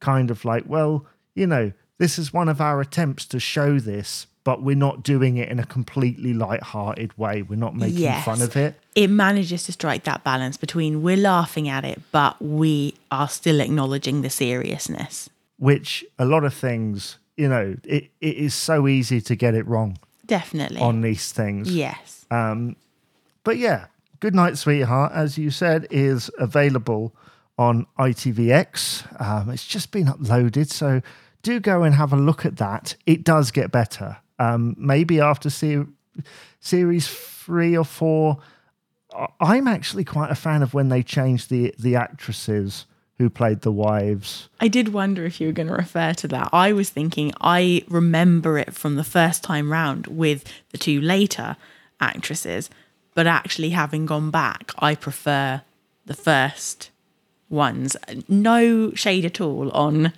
kind 0.01 0.31
of 0.31 0.45
like, 0.45 0.65
well, 0.67 1.07
you 1.35 1.47
know, 1.47 1.73
this 1.99 2.19
is 2.19 2.33
one 2.33 2.49
of 2.49 2.61
our 2.61 2.81
attempts 2.81 3.27
to 3.27 3.39
show 3.41 3.79
this, 3.79 4.27
but 4.43 4.63
we're 4.63 4.75
not 4.75 5.03
doing 5.03 5.37
it 5.37 5.51
in 5.51 5.59
a 5.59 5.65
completely 5.67 6.33
light-hearted 6.33 7.17
way. 7.19 7.43
We're 7.43 7.57
not 7.57 7.77
making 7.77 7.99
Yes. 7.99 8.25
fun 8.25 8.41
of 8.41 8.57
it. 8.57 8.81
It 8.95 9.09
manages 9.11 9.65
to 9.65 9.73
strike 9.73 10.05
that 10.05 10.25
balance 10.25 10.57
between 10.57 11.03
we're 11.03 11.19
laughing 11.19 11.69
at 11.69 11.85
it, 11.85 12.01
but 12.11 12.41
we 12.41 12.95
are 13.11 13.29
still 13.29 13.61
acknowledging 13.61 14.23
the 14.23 14.31
seriousness. 14.31 15.29
Which 15.59 16.07
a 16.19 16.25
lot 16.25 16.45
of 16.45 16.55
things, 16.55 17.19
you 17.37 17.51
know, 17.51 17.77
it, 17.85 18.11
it 18.23 18.37
is 18.37 18.55
so 18.55 18.89
easy 18.89 19.21
to 19.21 19.37
get 19.37 19.55
it 19.55 19.67
wrong 19.67 19.99
Definitely. 20.27 20.81
on 20.81 21.03
these 21.03 21.33
things. 21.33 21.71
yes. 21.71 22.25
Um, 22.31 22.77
but 23.45 23.59
yeah, 23.59 23.87
Good 24.21 24.35
Night, 24.35 24.59
Sweetheart, 24.59 25.13
as 25.15 25.39
you 25.39 25.51
said, 25.51 25.87
is 25.91 26.31
available 26.39 27.15
on 27.59 27.87
ITVX. 27.99 29.21
Um, 29.21 29.51
it's 29.51 29.67
just 29.67 29.93
been 29.93 30.07
uploaded, 30.07 30.71
so 30.71 31.01
do 31.43 31.59
go 31.59 31.83
and 31.83 31.95
have 31.95 32.13
a 32.13 32.17
look 32.17 32.45
at 32.45 32.59
that. 32.59 32.97
It 33.07 33.25
does 33.25 33.51
get 33.51 33.71
better. 33.73 34.19
Um, 34.39 34.75
maybe 34.79 35.21
after 35.21 35.49
se- 35.49 35.87
series 36.61 37.09
three 37.09 37.77
or 37.77 37.85
four, 37.85 38.39
I'm 39.41 39.67
actually 39.67 40.05
quite 40.05 40.31
a 40.31 40.35
fan 40.35 40.63
of 40.63 40.75
when 40.75 40.89
they 40.89 41.03
changed 41.03 41.51
the 41.51 41.75
the 41.79 41.97
actresses 41.97 42.87
who 43.19 43.29
played 43.29 43.61
the 43.61 43.73
wives. 43.73 44.49
I 44.61 44.69
did 44.69 44.95
wonder 44.95 45.27
if 45.27 45.41
you 45.41 45.49
were 45.49 45.53
going 45.53 45.69
to 45.69 45.75
refer 45.75 46.15
to 46.15 46.29
that. 46.29 46.49
I 46.53 46.73
was 46.73 46.89
thinking 46.89 47.33
I 47.41 47.85
remember 47.89 48.57
it 48.57 48.75
from 48.75 48.97
the 48.97 49.05
first 49.05 49.43
time 49.43 49.71
round 49.71 50.07
with 50.07 50.45
the 50.71 50.79
two 50.79 51.01
later 51.01 51.57
actresses, 52.01 52.71
but 53.15 53.27
actually 53.27 53.71
having 53.71 54.07
gone 54.07 54.31
back, 54.31 54.73
I 54.79 54.95
prefer 54.95 55.63
the 56.07 56.15
first 56.15 56.91
ones. 57.49 57.97
No 58.29 58.93
shade 58.95 59.25
at 59.25 59.41
all 59.41 59.71
on 59.73 60.13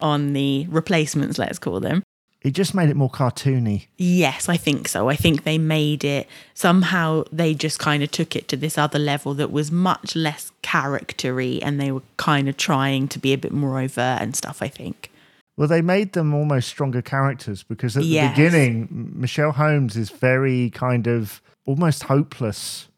on 0.00 0.32
the 0.32 0.66
replacements, 0.70 1.38
let's 1.38 1.58
call 1.58 1.80
them. 1.80 2.02
It 2.40 2.52
just 2.52 2.72
made 2.72 2.88
it 2.88 2.94
more 2.94 3.10
cartoony. 3.10 3.86
Yes, 3.96 4.48
I 4.48 4.56
think 4.56 4.86
so. 4.86 5.08
I 5.08 5.16
think 5.16 5.42
they 5.42 5.58
made 5.58 6.04
it 6.04 6.28
somehow 6.54 7.24
they 7.32 7.52
just 7.52 7.80
kind 7.80 8.00
of 8.04 8.12
took 8.12 8.36
it 8.36 8.46
to 8.48 8.56
this 8.56 8.78
other 8.78 8.98
level 9.00 9.34
that 9.34 9.50
was 9.50 9.72
much 9.72 10.14
less 10.14 10.52
charactery 10.62 11.60
and 11.62 11.80
they 11.80 11.90
were 11.90 12.02
kind 12.16 12.48
of 12.48 12.56
trying 12.56 13.08
to 13.08 13.18
be 13.18 13.32
a 13.32 13.38
bit 13.38 13.50
more 13.52 13.80
overt 13.80 14.20
and 14.22 14.36
stuff, 14.36 14.62
I 14.62 14.68
think. 14.68 15.10
Well, 15.56 15.66
they 15.66 15.82
made 15.82 16.12
them 16.12 16.32
almost 16.32 16.68
stronger 16.68 17.02
characters 17.02 17.64
because 17.64 17.96
at 17.96 18.04
Yes. 18.04 18.36
the 18.36 18.42
beginning, 18.44 19.12
Michelle 19.16 19.50
Holmes 19.52 19.96
is 19.96 20.10
very 20.10 20.70
kind 20.70 21.08
of 21.08 21.42
almost 21.68 22.04
hopeless. 22.04 22.88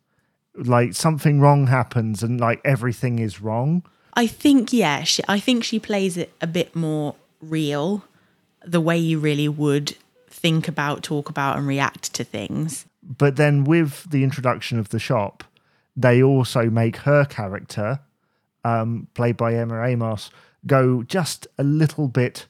Like 0.54 0.94
something 0.94 1.40
wrong 1.40 1.66
happens 1.66 2.22
and 2.22 2.40
like 2.40 2.61
everything 2.64 3.18
is 3.18 3.40
wrong. 3.40 3.83
I 4.14 4.26
think 4.26 4.72
yeah, 4.72 5.02
she, 5.02 5.22
I 5.28 5.40
think 5.40 5.64
she 5.64 5.78
plays 5.78 6.16
it 6.16 6.33
a 6.40 6.46
bit 6.46 6.74
more 6.76 7.16
real, 7.40 8.04
the 8.64 8.80
way 8.80 8.96
you 8.96 9.18
really 9.18 9.48
would 9.48 9.96
think 10.28 10.68
about, 10.68 11.02
talk 11.02 11.28
about 11.28 11.59
and 11.59 11.66
react 11.66 12.14
to 12.14 12.24
things. 12.24 12.87
But 13.02 13.37
then 13.37 13.64
with 13.64 14.09
the 14.11 14.22
introduction 14.22 14.78
of 14.78 14.90
the 14.90 14.98
shop, 14.98 15.44
they 15.96 16.22
also 16.22 16.70
make 16.70 16.98
her 16.98 17.24
character, 17.24 18.00
um, 18.64 19.09
played 19.14 19.37
by 19.37 19.54
Emma 19.54 19.85
Amos, 19.85 20.30
go 20.66 21.02
just 21.02 21.46
a 21.59 21.64
little 21.64 22.09
bit 22.09 22.46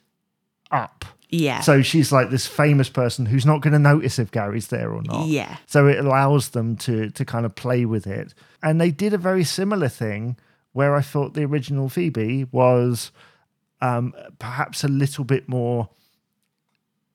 up. 0.69 1.05
Yeah. 1.31 1.61
So 1.61 1.81
she's 1.81 2.11
like 2.11 2.29
this 2.29 2.45
famous 2.45 2.89
person 2.89 3.25
who's 3.25 3.45
not 3.45 3.61
going 3.61 3.73
to 3.73 3.79
notice 3.79 4.19
if 4.19 4.31
Gary's 4.31 4.67
there 4.67 4.91
or 4.91 5.01
not. 5.01 5.27
Yeah. 5.27 5.57
So 5.65 5.87
it 5.87 5.97
allows 5.97 6.49
them 6.49 6.75
to 6.77 7.09
to 7.09 7.25
kind 7.25 7.45
of 7.45 7.55
play 7.55 7.85
with 7.85 8.05
it. 8.05 8.33
And 8.61 8.79
they 8.79 8.91
did 8.91 9.13
a 9.13 9.17
very 9.17 9.45
similar 9.45 9.87
thing 9.87 10.37
where 10.73 10.95
I 10.95 11.01
thought 11.01 11.33
the 11.33 11.45
original 11.45 11.89
Phoebe 11.89 12.45
was 12.51 13.11
um, 13.81 14.13
perhaps 14.39 14.83
a 14.83 14.87
little 14.87 15.23
bit 15.23 15.47
more 15.49 15.89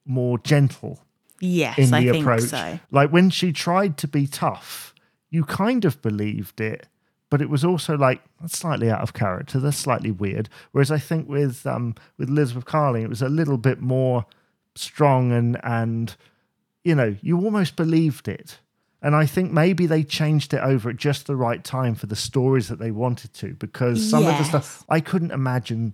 more 0.05 0.39
gentle 0.39 1.03
yes, 1.39 1.77
in 1.77 1.93
I 1.93 2.03
the 2.03 2.11
think 2.11 2.23
approach. 2.23 2.43
so. 2.43 2.79
Like 2.91 3.11
when 3.11 3.29
she 3.29 3.51
tried 3.51 3.97
to 3.97 4.07
be 4.07 4.25
tough, 4.25 4.93
you 5.29 5.43
kind 5.43 5.85
of 5.85 6.01
believed 6.01 6.61
it, 6.61 6.87
but 7.29 7.41
it 7.41 7.49
was 7.49 7.65
also 7.65 7.97
like 7.97 8.21
that's 8.41 8.57
slightly 8.57 8.89
out 8.89 9.01
of 9.01 9.13
character. 9.13 9.59
That's 9.59 9.77
slightly 9.77 10.11
weird. 10.11 10.49
Whereas 10.71 10.91
I 10.91 10.99
think 10.99 11.27
with 11.27 11.65
um 11.65 11.95
with 12.17 12.29
Elizabeth 12.29 12.65
Carling, 12.65 13.03
it 13.03 13.09
was 13.09 13.21
a 13.21 13.29
little 13.29 13.57
bit 13.57 13.81
more 13.81 14.25
strong 14.75 15.31
and 15.31 15.59
and 15.63 16.15
you 16.83 16.95
know 16.95 17.15
you 17.21 17.37
almost 17.43 17.75
believed 17.75 18.27
it. 18.27 18.59
And 19.01 19.15
I 19.15 19.27
think 19.27 19.51
maybe 19.51 19.85
they 19.85 20.03
changed 20.03 20.53
it 20.53 20.61
over 20.61 20.89
at 20.89 20.97
just 20.97 21.27
the 21.27 21.35
right 21.35 21.63
time 21.63 21.93
for 21.93 22.07
the 22.07 22.15
stories 22.15 22.67
that 22.67 22.79
they 22.79 22.89
wanted 22.91 23.31
to, 23.35 23.53
because 23.53 24.09
some 24.09 24.25
of 24.25 24.37
the 24.37 24.43
stuff 24.43 24.83
I 24.89 24.99
couldn't 25.01 25.31
imagine 25.31 25.93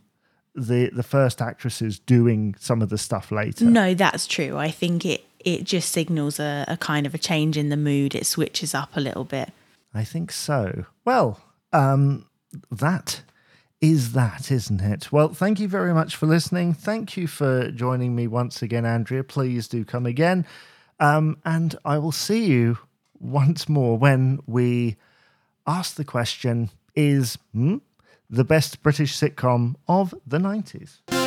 the 0.56 0.90
the 0.90 1.04
first 1.04 1.42
actresses 1.42 2.00
doing 2.00 2.56
some 2.60 2.82
of 2.82 2.90
the 2.90 2.98
stuff 2.98 3.32
later. 3.32 3.66
No, 3.66 3.94
that's 3.94 4.28
true. 4.28 4.58
I 4.58 4.72
think 4.72 5.06
it 5.06 5.26
it 5.40 5.64
just 5.66 5.92
signals 5.92 6.40
a, 6.40 6.64
a 6.68 6.78
kind 6.78 7.06
of 7.06 7.14
a 7.14 7.18
change 7.18 7.58
in 7.58 7.70
the 7.70 7.78
mood. 7.78 8.16
It 8.16 8.26
switches 8.26 8.74
up 8.74 8.96
a 8.96 9.02
little 9.02 9.26
bit. 9.26 9.52
I 9.94 10.04
think 10.04 10.32
so. 10.32 10.86
Well, 11.06 11.40
um, 11.72 12.28
that 12.72 13.22
is 13.82 14.14
that, 14.14 14.50
isn't 14.50 14.80
it? 14.80 15.12
Well, 15.12 15.34
thank 15.34 15.60
you 15.60 15.68
very 15.68 15.94
much 15.94 16.16
for 16.16 16.26
listening. 16.26 16.74
Thank 16.74 17.18
you 17.18 17.28
for 17.28 17.70
joining 17.70 18.16
me 18.16 18.28
once 18.28 18.62
again, 18.62 18.86
Andrea. 18.86 19.24
Please 19.24 19.68
do 19.68 19.84
come 19.84 20.06
again. 20.06 20.46
Um, 21.00 21.38
and 21.44 21.76
I 21.84 21.98
will 21.98 22.14
see 22.14 22.46
you 22.46 22.78
once 23.20 23.68
more 23.68 23.98
when 23.98 24.40
we 24.48 24.96
ask 25.68 25.96
the 25.96 26.06
question 26.06 26.70
Is 26.96 27.38
hmm, 27.52 27.78
the 28.30 28.46
best 28.46 28.82
British 28.84 29.20
sitcom 29.20 29.76
of 29.88 30.14
the 30.26 30.38
90s? 30.38 31.23